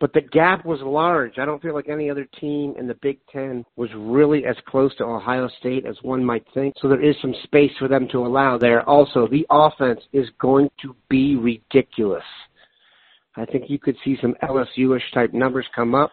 But 0.00 0.12
the 0.12 0.20
gap 0.20 0.64
was 0.64 0.80
large. 0.82 1.38
I 1.38 1.44
don't 1.44 1.62
feel 1.62 1.74
like 1.74 1.88
any 1.88 2.10
other 2.10 2.26
team 2.40 2.74
in 2.78 2.88
the 2.88 2.96
Big 3.02 3.18
Ten 3.32 3.64
was 3.76 3.90
really 3.94 4.44
as 4.44 4.56
close 4.66 4.94
to 4.96 5.04
Ohio 5.04 5.48
State 5.60 5.86
as 5.86 5.96
one 6.02 6.24
might 6.24 6.44
think. 6.52 6.74
So 6.80 6.88
there 6.88 7.02
is 7.02 7.14
some 7.22 7.34
space 7.44 7.70
for 7.78 7.88
them 7.88 8.08
to 8.08 8.26
allow 8.26 8.58
there. 8.58 8.88
Also, 8.88 9.28
the 9.28 9.46
offense 9.50 10.00
is 10.12 10.28
going 10.40 10.70
to 10.82 10.96
be 11.08 11.36
ridiculous. 11.36 12.24
I 13.36 13.44
think 13.46 13.70
you 13.70 13.78
could 13.78 13.96
see 14.04 14.18
some 14.20 14.34
LSU-ish 14.42 15.10
type 15.14 15.32
numbers 15.32 15.66
come 15.74 15.94
up. 15.94 16.10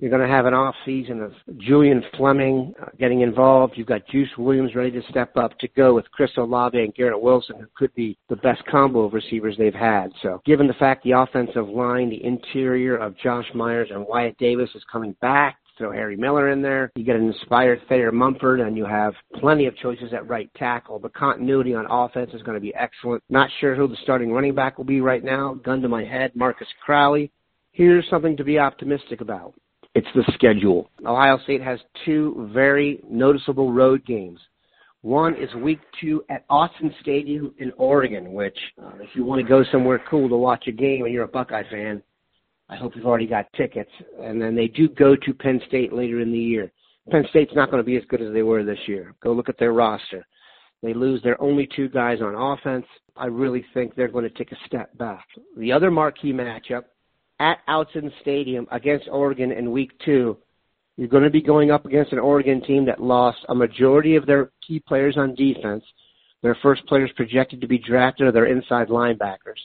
You're 0.00 0.10
going 0.10 0.22
to 0.22 0.32
have 0.32 0.46
an 0.46 0.54
off 0.54 0.76
season 0.84 1.20
of 1.20 1.32
Julian 1.58 2.04
Fleming 2.16 2.72
uh, 2.80 2.86
getting 3.00 3.22
involved. 3.22 3.74
You've 3.76 3.88
got 3.88 4.06
Juice 4.06 4.30
Williams 4.38 4.76
ready 4.76 4.92
to 4.92 5.02
step 5.10 5.36
up 5.36 5.58
to 5.58 5.66
go 5.76 5.92
with 5.92 6.08
Chris 6.12 6.30
Olave 6.36 6.78
and 6.78 6.94
Garrett 6.94 7.20
Wilson, 7.20 7.56
who 7.58 7.66
could 7.76 7.92
be 7.96 8.16
the 8.28 8.36
best 8.36 8.64
combo 8.66 9.00
of 9.00 9.12
receivers 9.12 9.56
they've 9.58 9.74
had. 9.74 10.12
So, 10.22 10.40
given 10.46 10.68
the 10.68 10.74
fact 10.74 11.02
the 11.02 11.18
offensive 11.18 11.68
line, 11.68 12.10
the 12.10 12.24
interior 12.24 12.96
of 12.96 13.18
Josh 13.18 13.46
Myers 13.56 13.88
and 13.92 14.06
Wyatt 14.06 14.38
Davis 14.38 14.70
is 14.76 14.84
coming 14.90 15.16
back, 15.20 15.58
throw 15.76 15.90
Harry 15.90 16.16
Miller 16.16 16.50
in 16.50 16.62
there. 16.62 16.92
You 16.94 17.04
get 17.04 17.16
an 17.16 17.26
inspired 17.26 17.80
Thayer 17.88 18.12
Munford, 18.12 18.60
and 18.60 18.76
you 18.76 18.84
have 18.84 19.14
plenty 19.40 19.66
of 19.66 19.76
choices 19.78 20.12
at 20.12 20.28
right 20.28 20.48
tackle. 20.54 21.00
The 21.00 21.08
continuity 21.08 21.74
on 21.74 21.86
offense 21.90 22.30
is 22.34 22.42
going 22.42 22.56
to 22.56 22.60
be 22.60 22.74
excellent. 22.76 23.24
Not 23.30 23.50
sure 23.60 23.74
who 23.74 23.88
the 23.88 23.96
starting 24.04 24.30
running 24.30 24.54
back 24.54 24.78
will 24.78 24.84
be 24.84 25.00
right 25.00 25.24
now. 25.24 25.54
Gun 25.54 25.82
to 25.82 25.88
my 25.88 26.04
head, 26.04 26.32
Marcus 26.36 26.68
Crowley. 26.84 27.32
Here's 27.72 28.08
something 28.08 28.36
to 28.36 28.44
be 28.44 28.60
optimistic 28.60 29.20
about. 29.20 29.54
It's 29.94 30.06
the 30.14 30.24
schedule. 30.34 30.90
Ohio 31.04 31.38
State 31.44 31.62
has 31.62 31.78
two 32.04 32.50
very 32.52 33.00
noticeable 33.08 33.72
road 33.72 34.04
games. 34.06 34.38
One 35.02 35.34
is 35.34 35.52
week 35.54 35.78
two 36.00 36.24
at 36.28 36.46
Autzen 36.48 36.92
Stadium 37.00 37.54
in 37.58 37.72
Oregon, 37.76 38.32
which, 38.32 38.58
uh, 38.82 38.90
if 39.00 39.10
you 39.14 39.24
want 39.24 39.40
to 39.40 39.48
go 39.48 39.64
somewhere 39.70 40.02
cool 40.10 40.28
to 40.28 40.36
watch 40.36 40.66
a 40.66 40.72
game 40.72 41.04
and 41.04 41.14
you're 41.14 41.24
a 41.24 41.28
Buckeye 41.28 41.62
fan, 41.70 42.02
I 42.68 42.76
hope 42.76 42.94
you've 42.96 43.06
already 43.06 43.26
got 43.26 43.52
tickets. 43.54 43.90
And 44.20 44.40
then 44.40 44.54
they 44.54 44.68
do 44.68 44.88
go 44.88 45.16
to 45.16 45.34
Penn 45.34 45.60
State 45.68 45.92
later 45.92 46.20
in 46.20 46.32
the 46.32 46.38
year. 46.38 46.70
Penn 47.10 47.24
State's 47.30 47.54
not 47.54 47.70
going 47.70 47.82
to 47.82 47.86
be 47.86 47.96
as 47.96 48.04
good 48.08 48.20
as 48.20 48.32
they 48.32 48.42
were 48.42 48.64
this 48.64 48.78
year. 48.86 49.14
Go 49.22 49.32
look 49.32 49.48
at 49.48 49.58
their 49.58 49.72
roster. 49.72 50.26
They 50.82 50.92
lose 50.92 51.22
their 51.22 51.40
only 51.40 51.68
two 51.74 51.88
guys 51.88 52.20
on 52.20 52.34
offense. 52.34 52.86
I 53.16 53.26
really 53.26 53.64
think 53.74 53.94
they're 53.94 54.08
going 54.08 54.28
to 54.28 54.36
take 54.36 54.52
a 54.52 54.66
step 54.66 54.96
back. 54.98 55.26
The 55.56 55.72
other 55.72 55.90
marquee 55.90 56.32
matchup 56.32 56.84
at 57.40 57.58
Autzen 57.68 58.10
Stadium 58.20 58.66
against 58.70 59.08
Oregon 59.08 59.52
in 59.52 59.72
week 59.72 59.92
two, 60.04 60.36
you're 60.96 61.08
going 61.08 61.22
to 61.24 61.30
be 61.30 61.42
going 61.42 61.70
up 61.70 61.86
against 61.86 62.12
an 62.12 62.18
Oregon 62.18 62.60
team 62.60 62.84
that 62.86 63.00
lost 63.00 63.38
a 63.48 63.54
majority 63.54 64.16
of 64.16 64.26
their 64.26 64.50
key 64.66 64.80
players 64.80 65.16
on 65.16 65.34
defense. 65.34 65.84
Their 66.42 66.56
first 66.62 66.84
players 66.86 67.10
projected 67.14 67.60
to 67.60 67.68
be 67.68 67.78
drafted 67.78 68.26
are 68.26 68.32
their 68.32 68.46
inside 68.46 68.88
linebackers. 68.88 69.60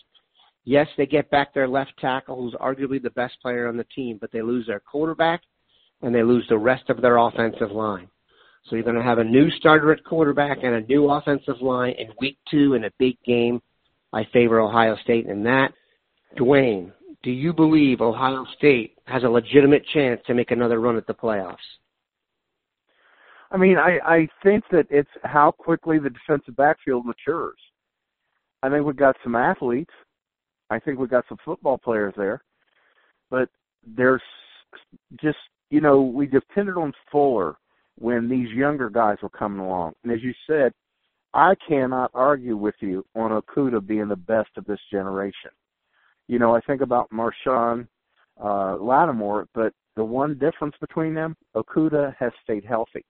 Yes, 0.66 0.88
they 0.96 1.06
get 1.06 1.30
back 1.30 1.54
their 1.54 1.68
left 1.68 1.94
tackle, 2.00 2.38
who's 2.38 2.54
arguably 2.54 3.02
the 3.02 3.10
best 3.12 3.34
player 3.42 3.68
on 3.68 3.78
the 3.78 3.84
team, 3.96 4.18
but 4.22 4.32
they 4.32 4.42
lose 4.42 4.68
their 4.68 4.80
quarterback 4.80 5.42
and 6.02 6.14
they 6.14 6.24
lose 6.24 6.46
the 6.50 6.58
rest 6.58 6.90
of 6.90 7.02
their 7.02 7.18
offensive 7.18 7.72
line. 7.72 8.08
So 8.66 8.76
you're 8.76 8.86
going 8.86 8.96
to 8.96 9.04
have 9.04 9.18
a 9.18 9.24
new 9.24 9.50
starter 9.52 9.92
at 9.92 10.04
quarterback 10.06 10.60
and 10.64 10.76
a 10.76 10.82
new 10.82 11.10
offensive 11.10 11.62
line 11.62 11.96
in 11.98 12.10
week 12.22 12.38
two 12.50 12.76
in 12.76 12.86
a 12.86 12.92
big 12.98 13.18
game. 13.26 13.62
I 14.14 14.26
favor 14.32 14.62
Ohio 14.62 14.96
State 15.04 15.26
in 15.26 15.44
that. 15.44 15.74
Duane, 16.38 16.94
do 17.24 17.32
you 17.32 17.54
believe 17.54 18.02
Ohio 18.02 18.46
State 18.58 18.98
has 19.06 19.24
a 19.24 19.30
legitimate 19.30 19.86
chance 19.94 20.20
to 20.28 20.34
make 20.34 20.52
another 20.52 20.80
run 20.80 20.98
at 20.98 21.08
the 21.08 21.14
playoffs? 21.14 21.56
I 23.50 23.58
mean, 23.58 23.78
I, 23.78 24.00
I 24.06 24.28
think 24.44 24.66
that 24.72 24.88
it's 24.90 25.10
how 25.24 25.52
quickly 25.52 26.00
the 26.00 26.10
defensive 26.10 26.56
backfield 26.58 27.06
matures. 27.06 27.58
I 28.62 28.70
think 28.70 28.86
we've 28.86 28.96
got 28.96 29.16
some 29.24 29.36
athletes. 29.36 29.94
I 30.70 30.80
think 30.80 31.00
we've 31.00 31.10
got 31.10 31.26
some 31.30 31.38
football 31.46 31.78
players 31.78 32.14
there. 32.18 32.44
But 33.30 33.50
there's 33.86 34.22
just, 35.22 35.38
you 35.70 35.82
know, 35.82 36.02
we 36.02 36.26
depended 36.26 36.76
on 36.76 36.94
Fuller 37.12 37.56
when 38.00 38.28
these 38.28 38.50
younger 38.50 38.90
guys 38.90 39.18
were 39.22 39.30
coming 39.30 39.60
along. 39.60 39.94
And 40.04 40.12
as 40.12 40.22
you 40.22 40.34
said, 40.48 40.74
I 41.34 41.54
cannot 41.68 42.12
argue 42.14 42.58
with 42.58 42.76
you 42.80 43.06
on 43.16 43.32
Okudah 43.32 43.86
being 43.86 44.08
the 44.08 44.16
best 44.16 44.50
of 44.58 44.66
this 44.66 44.80
generation 44.92 45.52
you 46.28 46.40
know, 46.40 46.56
I 46.56 46.62
think 46.62 46.82
about 46.82 47.10
Marshon 47.12 47.88
uh, 48.44 48.78
Lattimore, 48.78 49.48
but 49.54 49.74
the 49.96 50.04
one 50.04 50.38
difference 50.38 50.76
between 50.80 51.14
them, 51.14 51.36
Okudah 51.56 52.16
has 52.18 52.32
stayed 52.44 52.66
healthy. 52.66 53.06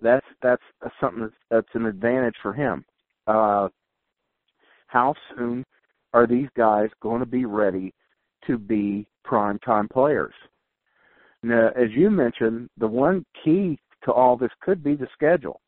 That's 0.00 0.26
that's 0.42 0.62
something 1.00 1.22
that's, 1.22 1.34
that's 1.50 1.74
an 1.74 1.86
advantage 1.86 2.36
for 2.42 2.52
him. 2.52 2.84
Uh, 3.26 3.68
how 4.88 5.14
soon 5.34 5.64
are 6.12 6.26
these 6.26 6.48
guys 6.56 6.88
going 7.00 7.20
to 7.20 7.26
be 7.26 7.44
ready 7.44 7.94
to 8.46 8.58
be 8.58 9.06
prime 9.24 9.58
time 9.60 9.88
players? 9.88 10.34
Now, 11.42 11.68
as 11.68 11.90
you 11.96 12.10
mentioned, 12.10 12.68
the 12.76 12.86
one 12.86 13.24
key 13.42 13.78
to 14.04 14.12
all 14.12 14.36
this 14.36 14.50
could 14.60 14.82
be 14.84 14.94
the 14.94 15.08
schedule. 15.14 15.60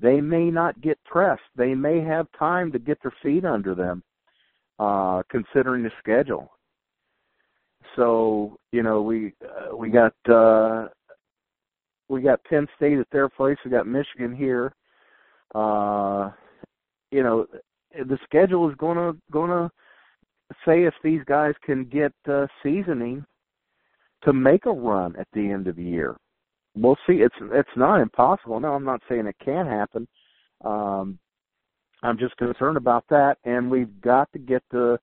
they 0.00 0.20
may 0.20 0.50
not 0.50 0.80
get 0.80 1.02
pressed. 1.04 1.42
They 1.56 1.74
may 1.74 2.00
have 2.00 2.26
time 2.38 2.70
to 2.72 2.78
get 2.78 2.98
their 3.02 3.14
feet 3.22 3.44
under 3.44 3.74
them, 3.74 4.02
uh, 4.78 5.22
considering 5.30 5.82
the 5.82 5.90
schedule. 5.98 6.50
So 7.94 8.58
you 8.72 8.82
know 8.82 9.02
we 9.02 9.32
uh, 9.44 9.76
we 9.76 9.90
got 9.90 10.14
uh, 10.28 10.88
we 12.08 12.22
got 12.22 12.44
Penn 12.44 12.66
State 12.76 12.98
at 12.98 13.06
their 13.10 13.28
place. 13.28 13.56
We 13.64 13.70
got 13.70 13.86
Michigan 13.86 14.34
here. 14.34 14.74
Uh, 15.54 16.30
you 17.10 17.22
know 17.22 17.46
the 17.94 18.18
schedule 18.24 18.68
is 18.68 18.76
going 18.76 19.18
to 19.32 19.70
say 20.64 20.84
if 20.84 20.94
these 21.02 21.22
guys 21.26 21.54
can 21.64 21.84
get 21.84 22.12
uh, 22.28 22.46
seasoning 22.62 23.24
to 24.22 24.32
make 24.32 24.66
a 24.66 24.70
run 24.70 25.14
at 25.16 25.28
the 25.32 25.50
end 25.50 25.66
of 25.66 25.76
the 25.76 25.84
year. 25.84 26.16
We'll 26.74 26.98
see. 27.06 27.14
It's 27.14 27.34
it's 27.40 27.76
not 27.76 28.00
impossible. 28.00 28.60
No, 28.60 28.74
I'm 28.74 28.84
not 28.84 29.00
saying 29.08 29.26
it 29.26 29.36
can't 29.42 29.68
happen. 29.68 30.06
Um, 30.64 31.18
I'm 32.06 32.18
just 32.18 32.36
concerned 32.36 32.76
about 32.76 33.04
that, 33.10 33.38
and 33.44 33.70
we've 33.70 34.00
got 34.00 34.32
to 34.32 34.38
get 34.38 34.62
the 34.70 34.98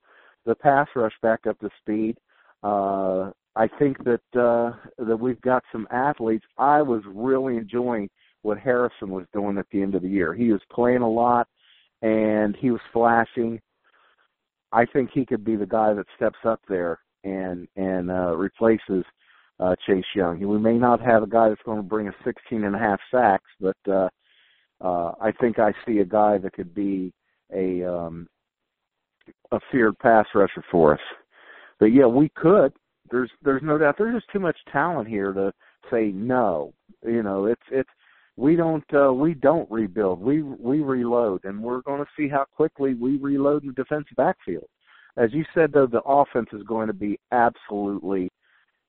the 0.45 0.55
pass 0.55 0.87
rush 0.95 1.13
back 1.21 1.45
up 1.47 1.59
to 1.59 1.69
speed. 1.79 2.17
Uh, 2.63 3.31
I 3.55 3.67
think 3.77 3.97
that 4.05 4.21
uh, 4.39 4.71
that 5.03 5.17
we've 5.17 5.41
got 5.41 5.63
some 5.71 5.87
athletes. 5.91 6.45
I 6.57 6.81
was 6.81 7.01
really 7.05 7.57
enjoying 7.57 8.09
what 8.41 8.57
Harrison 8.57 9.09
was 9.09 9.25
doing 9.33 9.57
at 9.57 9.65
the 9.71 9.81
end 9.81 9.95
of 9.95 10.01
the 10.01 10.09
year. 10.09 10.33
He 10.33 10.51
was 10.51 10.61
playing 10.71 11.01
a 11.01 11.09
lot, 11.09 11.47
and 12.01 12.55
he 12.55 12.71
was 12.71 12.81
flashing. 12.91 13.59
I 14.71 14.85
think 14.85 15.11
he 15.13 15.25
could 15.25 15.43
be 15.43 15.55
the 15.55 15.65
guy 15.65 15.93
that 15.93 16.05
steps 16.15 16.39
up 16.45 16.61
there 16.69 16.99
and 17.25 17.67
and 17.75 18.11
uh, 18.11 18.35
replaces 18.35 19.03
uh, 19.59 19.75
Chase 19.85 20.05
Young. 20.15 20.39
We 20.39 20.57
may 20.57 20.77
not 20.77 21.01
have 21.01 21.23
a 21.23 21.27
guy 21.27 21.49
that's 21.49 21.61
going 21.63 21.77
to 21.77 21.83
bring 21.83 22.07
us 22.07 22.15
16 22.23 22.63
and 22.63 22.75
a 22.75 22.79
half 22.79 22.99
sacks, 23.11 23.49
but 23.59 23.77
uh, 23.91 24.07
uh, 24.83 25.13
I 25.21 25.31
think 25.39 25.59
I 25.59 25.73
see 25.85 25.99
a 25.99 26.05
guy 26.05 26.37
that 26.37 26.53
could 26.53 26.75
be 26.75 27.13
a 27.53 27.83
um, 27.83 28.27
a 29.51 29.59
feared 29.71 29.97
pass 29.99 30.25
rusher 30.35 30.63
for 30.69 30.93
us. 30.93 30.99
But 31.79 31.87
yeah, 31.87 32.05
we 32.05 32.29
could. 32.35 32.73
There's 33.09 33.31
there's 33.43 33.63
no 33.63 33.77
doubt. 33.77 33.95
There's 33.97 34.15
just 34.15 34.31
too 34.31 34.39
much 34.39 34.57
talent 34.71 35.07
here 35.07 35.33
to 35.33 35.53
say 35.89 36.11
no. 36.13 36.73
You 37.05 37.23
know, 37.23 37.45
it's 37.45 37.61
it's 37.71 37.89
we 38.35 38.55
don't 38.55 38.83
uh, 38.93 39.13
we 39.13 39.33
don't 39.33 39.69
rebuild. 39.71 40.19
We 40.19 40.41
we 40.41 40.81
reload, 40.81 41.45
and 41.45 41.61
we're 41.61 41.81
going 41.81 42.03
to 42.03 42.09
see 42.17 42.27
how 42.27 42.45
quickly 42.55 42.93
we 42.93 43.17
reload 43.17 43.63
in 43.63 43.69
the 43.69 43.73
defensive 43.73 44.17
backfield. 44.17 44.67
As 45.15 45.31
you 45.31 45.45
said, 45.53 45.71
though, 45.71 45.85
the 45.85 46.01
offense 46.01 46.49
is 46.53 46.63
going 46.63 46.87
to 46.87 46.93
be 46.93 47.19
absolutely 47.31 48.31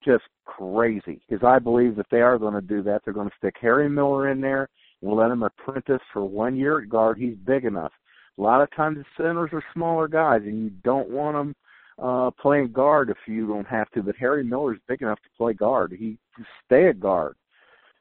just 0.03 0.25
crazy 0.47 1.21
because 1.29 1.45
I 1.45 1.59
believe 1.59 1.97
that 1.97 2.07
they 2.11 2.21
are 2.21 2.39
going 2.39 2.55
to 2.55 2.61
do 2.61 2.83
that. 2.83 3.03
They're 3.05 3.15
going 3.15 3.29
to 3.29 3.37
stick 3.37 3.57
Harry 3.61 3.89
Miller 3.89 4.31
in 4.31 4.41
there. 4.41 4.69
We'll 5.05 5.17
let 5.17 5.31
him 5.31 5.43
apprentice 5.43 6.01
for 6.15 6.25
one 6.25 6.57
year 6.57 6.81
at 6.81 6.89
guard. 6.89 7.19
He's 7.19 7.37
big 7.45 7.67
enough. 7.67 7.93
A 8.39 8.43
lot 8.43 8.63
of 8.63 8.75
times 8.75 8.97
the 8.97 9.23
centers 9.23 9.51
are 9.53 9.63
smaller 9.75 10.09
guys, 10.09 10.41
and 10.45 10.65
you 10.65 10.71
don't 10.83 11.11
want 11.11 11.37
them 11.37 11.55
uh, 12.03 12.31
playing 12.31 12.73
guard 12.73 13.11
if 13.11 13.19
you 13.27 13.47
don't 13.47 13.67
have 13.67 13.91
to. 13.91 14.03
But 14.03 14.17
Harry 14.17 14.43
Miller's 14.43 14.79
big 14.89 15.03
enough 15.03 15.21
to 15.21 15.29
play 15.37 15.53
guard. 15.53 15.95
He 15.97 16.17
stay 16.65 16.89
at 16.89 17.01
guard. 17.01 17.37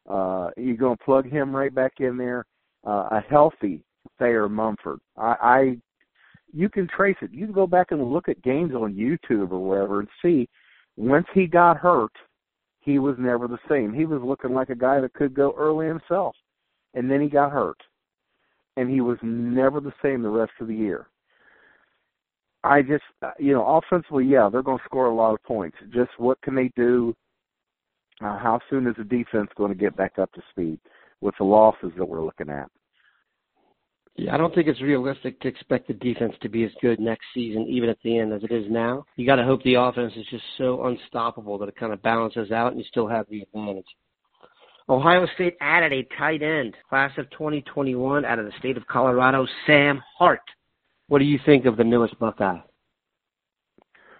Uh, 0.09 0.49
you're 0.55 0.77
going 0.77 0.97
to 0.97 1.03
plug 1.03 1.29
him 1.29 1.53
right 1.53 1.75
back 1.75 1.99
in 1.99 2.15
there. 2.15 2.45
Uh, 2.87 3.07
a 3.11 3.23
healthy 3.29 3.81
Thayer 4.17 4.47
Munford. 4.47 4.99
I, 5.17 5.35
I, 5.41 5.77
you 6.53 6.69
can 6.69 6.87
trace 6.87 7.17
it. 7.21 7.33
You 7.33 7.45
can 7.45 7.53
go 7.53 7.67
back 7.67 7.91
and 7.91 8.01
look 8.11 8.29
at 8.29 8.41
games 8.41 8.73
on 8.73 8.93
YouTube 8.93 9.51
or 9.51 9.59
wherever 9.59 9.99
and 9.99 10.09
see. 10.21 10.47
Once 10.95 11.27
he 11.33 11.47
got 11.47 11.77
hurt, 11.77 12.11
he 12.79 12.99
was 12.99 13.15
never 13.17 13.47
the 13.47 13.59
same. 13.69 13.93
He 13.93 14.05
was 14.05 14.21
looking 14.21 14.53
like 14.53 14.69
a 14.69 14.75
guy 14.75 14.99
that 15.01 15.13
could 15.13 15.33
go 15.33 15.53
early 15.57 15.87
himself, 15.87 16.35
and 16.93 17.09
then 17.09 17.21
he 17.21 17.27
got 17.27 17.51
hurt, 17.51 17.81
and 18.77 18.89
he 18.89 19.01
was 19.01 19.17
never 19.21 19.79
the 19.79 19.93
same 20.01 20.21
the 20.21 20.29
rest 20.29 20.53
of 20.59 20.67
the 20.67 20.75
year. 20.75 21.07
I 22.63 22.81
just, 22.81 23.03
you 23.39 23.53
know, 23.53 23.65
offensively, 23.65 24.25
yeah, 24.25 24.47
they're 24.49 24.63
going 24.63 24.77
to 24.77 24.85
score 24.85 25.07
a 25.07 25.15
lot 25.15 25.33
of 25.33 25.43
points. 25.43 25.75
Just 25.93 26.11
what 26.17 26.41
can 26.41 26.55
they 26.55 26.71
do 26.77 27.13
uh, 28.21 28.37
how 28.37 28.59
soon 28.69 28.87
is 28.87 28.95
the 28.97 29.03
defense 29.03 29.49
going 29.57 29.71
to 29.71 29.77
get 29.77 29.97
back 29.97 30.17
up 30.17 30.31
to 30.33 30.41
speed 30.49 30.79
with 31.19 31.35
the 31.37 31.43
losses 31.43 31.91
that 31.97 32.05
we're 32.05 32.23
looking 32.23 32.49
at? 32.49 32.69
Yeah, 34.15 34.35
I 34.35 34.37
don't 34.37 34.53
think 34.53 34.67
it's 34.67 34.81
realistic 34.81 35.39
to 35.41 35.47
expect 35.47 35.87
the 35.87 35.95
defense 35.95 36.33
to 36.41 36.49
be 36.49 36.63
as 36.63 36.71
good 36.81 36.99
next 36.99 37.25
season, 37.33 37.65
even 37.67 37.89
at 37.89 37.97
the 38.03 38.19
end, 38.19 38.31
as 38.31 38.43
it 38.43 38.51
is 38.51 38.65
now. 38.69 39.05
You 39.15 39.25
got 39.25 39.37
to 39.37 39.43
hope 39.43 39.63
the 39.63 39.73
offense 39.73 40.13
is 40.15 40.25
just 40.29 40.43
so 40.57 40.85
unstoppable 40.85 41.57
that 41.57 41.69
it 41.69 41.75
kind 41.75 41.91
of 41.91 42.01
balances 42.03 42.51
out 42.51 42.71
and 42.71 42.79
you 42.79 42.85
still 42.87 43.07
have 43.07 43.25
the 43.29 43.41
advantage. 43.41 43.87
Ohio 44.89 45.25
State 45.35 45.55
added 45.61 45.93
a 45.93 46.03
tight 46.17 46.41
end, 46.41 46.75
class 46.89 47.11
of 47.17 47.29
2021 47.31 48.25
out 48.25 48.39
of 48.39 48.45
the 48.45 48.51
state 48.59 48.77
of 48.77 48.85
Colorado, 48.87 49.47
Sam 49.65 50.01
Hart. 50.17 50.41
What 51.07 51.19
do 51.19 51.25
you 51.25 51.39
think 51.45 51.65
of 51.65 51.77
the 51.77 51.83
newest 51.83 52.17
Buckeye? 52.19 52.59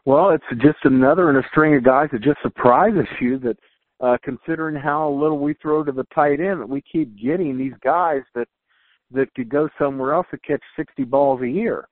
Well, 0.06 0.32
it's 0.32 0.62
just 0.62 0.80
another 0.84 1.30
in 1.30 1.38
a 1.38 1.48
string 1.50 1.76
of 1.76 1.84
guys 1.84 2.10
that 2.12 2.22
just 2.22 2.42
surprises 2.42 3.08
you 3.20 3.40
that– 3.40 3.58
uh, 4.04 4.18
considering 4.22 4.76
how 4.76 5.10
little 5.10 5.40
we 5.40 5.54
throw 5.56 5.82
to 5.82 5.92
the 5.92 6.06
tight 6.14 6.42
end, 6.42 6.60
that 6.60 6.70
we 6.70 6.82
keep 6.82 7.18
getting 7.18 7.58
these 7.58 7.74
guys 7.82 8.22
that 8.36 8.48
that 9.12 9.34
could 9.34 9.48
go 9.48 9.70
somewhere 9.80 10.14
else 10.14 10.28
to 10.32 10.38
catch 10.40 10.62
60 10.76 11.04
balls 11.04 11.42
a 11.42 11.48
year. 11.48 11.88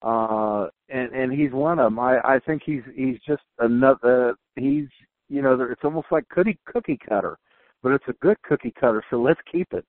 Uh, 0.00 0.68
and 0.88 1.12
and 1.12 1.32
he's 1.32 1.52
one 1.52 1.78
of 1.78 1.86
them. 1.86 1.98
I 1.98 2.18
I 2.20 2.40
think 2.46 2.62
he's 2.64 2.82
he's 2.94 3.18
just 3.26 3.42
another. 3.58 4.34
He's 4.56 4.86
you 5.28 5.42
know 5.42 5.60
it's 5.70 5.84
almost 5.84 6.08
like 6.10 6.28
cookie 6.30 6.58
cookie 6.66 6.98
cutter, 7.06 7.36
but 7.82 7.92
it's 7.92 8.08
a 8.08 8.14
good 8.20 8.40
cookie 8.42 8.72
cutter. 8.78 9.02
So 9.10 9.20
let's 9.20 9.40
keep 9.50 9.68
it. 9.72 9.84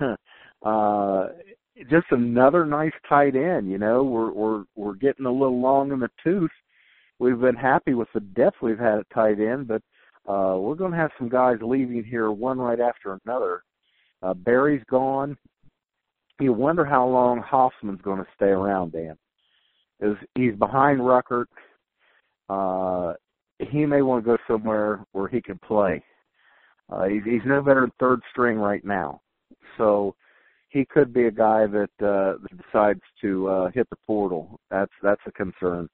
uh, 0.62 1.28
just 1.90 2.06
another 2.10 2.64
nice 2.66 2.92
tight 3.08 3.36
end. 3.36 3.70
You 3.70 3.78
know, 3.78 4.02
we're 4.02 4.30
we're 4.32 4.64
we're 4.76 4.94
getting 4.94 5.26
a 5.26 5.32
little 5.32 5.60
long 5.60 5.92
in 5.92 6.00
the 6.00 6.10
tooth. 6.22 6.50
We've 7.18 7.40
been 7.40 7.56
happy 7.56 7.94
with 7.94 8.08
the 8.14 8.20
depth 8.20 8.56
we've 8.62 8.78
had 8.78 8.98
at 8.98 9.10
tight 9.14 9.40
end, 9.40 9.68
but 9.68 9.82
uh, 10.30 10.56
we're 10.58 10.74
going 10.74 10.92
to 10.92 10.96
have 10.96 11.10
some 11.18 11.28
guys 11.28 11.56
leaving 11.60 12.04
here, 12.04 12.30
one 12.30 12.58
right 12.58 12.80
after 12.80 13.18
another. 13.24 13.62
Uh, 14.22 14.34
Berry's 14.34 14.82
gone. 14.90 15.36
You 16.40 16.52
wonder 16.52 16.84
how 16.84 17.06
long 17.06 17.38
Hoffman's 17.40 18.00
going 18.02 18.18
to 18.18 18.26
stay 18.34 18.46
around, 18.46 18.92
Dan. 18.92 19.16
Is 20.00 20.16
he's 20.34 20.54
behind 20.54 21.00
Ruckert. 21.00 21.46
Uh, 22.48 23.14
he 23.58 23.84
may 23.84 24.00
want 24.00 24.24
to 24.24 24.30
go 24.30 24.38
somewhere 24.48 25.04
where 25.12 25.28
he 25.28 25.42
can 25.42 25.58
play. 25.58 26.02
Uh, 26.90 27.04
he's, 27.04 27.22
he's 27.24 27.44
no 27.44 27.62
better 27.62 27.82
than 27.82 27.92
third 28.00 28.20
string 28.30 28.58
right 28.58 28.84
now, 28.84 29.20
so 29.78 30.14
he 30.68 30.84
could 30.84 31.12
be 31.12 31.26
a 31.26 31.30
guy 31.30 31.66
that 31.66 31.90
uh, 32.02 32.34
decides 32.64 33.00
to 33.20 33.48
uh, 33.48 33.70
hit 33.70 33.88
the 33.90 33.96
portal. 34.06 34.58
That's 34.70 34.92
that's 35.02 35.20
a 35.26 35.32
concern. 35.32 35.88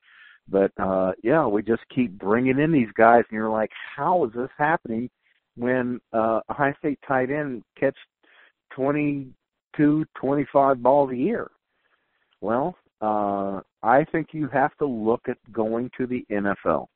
But 0.48 0.70
uh 0.78 1.12
yeah, 1.22 1.46
we 1.46 1.62
just 1.62 1.82
keep 1.94 2.18
bringing 2.18 2.59
in 2.59 2.72
these 2.72 2.92
guys, 2.96 3.24
and 3.28 3.37
you're 3.37 3.50
like, 3.50 3.70
how 3.96 4.24
is 4.24 4.32
this 4.35 4.50
happening 4.56 5.11
when 5.56 6.00
uh, 6.12 6.40
a 6.48 6.54
high 6.54 6.74
state 6.78 6.98
tight 7.06 7.30
end 7.30 7.62
catch 7.78 7.96
22, 8.74 10.04
25 10.14 10.82
balls 10.82 11.11
a 11.11 11.16
year? 11.16 11.50
Well, 12.40 12.76
uh, 13.00 13.61
I 13.82 14.04
think 14.12 14.28
you 14.32 14.48
have 14.48 14.76
to 14.76 14.87
look 14.87 15.22
at 15.28 15.38
going 15.52 15.90
to 15.98 16.06
the 16.06 16.24
NFL. 16.30 16.87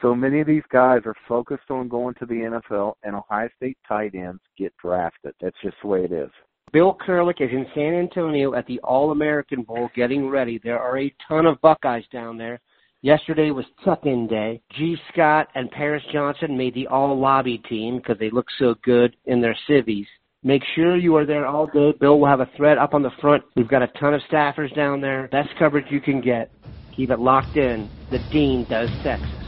So 0.00 0.14
many 0.14 0.40
of 0.40 0.46
these 0.46 0.62
guys 0.70 1.00
are 1.06 1.16
focused 1.26 1.70
on 1.70 1.88
going 1.88 2.14
to 2.14 2.26
the 2.26 2.60
NFL, 2.70 2.94
and 3.02 3.16
Ohio 3.16 3.48
State 3.56 3.78
tight 3.86 4.14
ends 4.14 4.40
get 4.56 4.72
drafted. 4.76 5.34
That's 5.40 5.56
just 5.62 5.76
the 5.82 5.88
way 5.88 6.04
it 6.04 6.12
is. 6.12 6.30
Bill 6.72 6.96
Kurelic 7.06 7.40
is 7.40 7.50
in 7.50 7.66
San 7.74 7.94
Antonio 7.94 8.54
at 8.54 8.66
the 8.66 8.78
All 8.80 9.10
American 9.10 9.62
Bowl 9.62 9.90
getting 9.96 10.28
ready. 10.28 10.60
There 10.62 10.78
are 10.78 10.98
a 10.98 11.14
ton 11.26 11.46
of 11.46 11.60
Buckeyes 11.62 12.04
down 12.12 12.36
there. 12.36 12.60
Yesterday 13.00 13.50
was 13.50 13.64
tuck-in 13.84 14.26
day. 14.26 14.60
Gee 14.76 14.96
Scott 15.12 15.48
and 15.54 15.70
Paris 15.70 16.02
Johnson 16.12 16.56
made 16.56 16.74
the 16.74 16.86
all-lobby 16.88 17.58
team 17.68 17.98
because 17.98 18.18
they 18.18 18.30
look 18.30 18.46
so 18.58 18.74
good 18.84 19.16
in 19.26 19.40
their 19.40 19.56
civvies. 19.66 20.06
Make 20.42 20.62
sure 20.74 20.96
you 20.96 21.16
are 21.16 21.26
there 21.26 21.46
all 21.46 21.66
day. 21.66 21.92
Bill 21.98 22.20
will 22.20 22.28
have 22.28 22.40
a 22.40 22.50
thread 22.56 22.78
up 22.78 22.94
on 22.94 23.02
the 23.02 23.10
front. 23.20 23.42
We've 23.56 23.68
got 23.68 23.82
a 23.82 23.88
ton 23.98 24.14
of 24.14 24.20
staffers 24.30 24.74
down 24.74 25.00
there. 25.00 25.28
Best 25.28 25.50
coverage 25.58 25.86
you 25.90 26.00
can 26.00 26.20
get. 26.20 26.50
Keep 26.94 27.10
it 27.10 27.18
locked 27.18 27.56
in. 27.56 27.88
The 28.10 28.18
Dean 28.30 28.64
does 28.68 28.90
Texas. 29.02 29.47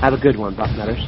Have 0.00 0.12
a 0.12 0.18
good 0.18 0.36
one, 0.36 0.54
Bucknutters. 0.54 1.02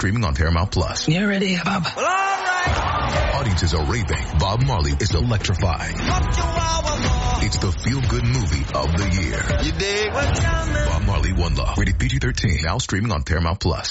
streaming 0.00 0.24
on 0.24 0.34
Paramount 0.34 0.70
Plus. 0.70 1.08
You 1.08 1.28
ready, 1.28 1.56
Bob? 1.62 1.84
Well, 1.94 2.06
all 2.06 2.10
right. 2.10 3.32
Audiences 3.34 3.74
are 3.74 3.84
raving. 3.84 4.24
Bob 4.38 4.62
Marley 4.64 4.92
is 4.92 5.14
electrifying. 5.14 5.94
It's 7.42 7.58
the 7.58 7.70
feel-good 7.70 8.24
movie 8.24 8.64
of 8.74 8.96
the 8.96 9.08
year. 9.20 9.42
You 9.62 9.72
dig? 9.72 10.12
Bob 10.12 11.02
Marley 11.04 11.32
One 11.34 11.54
Love. 11.54 11.76
Rated 11.76 11.98
PG-13. 11.98 12.62
Now 12.62 12.78
streaming 12.78 13.12
on 13.12 13.24
Paramount 13.24 13.60
Plus. 13.60 13.88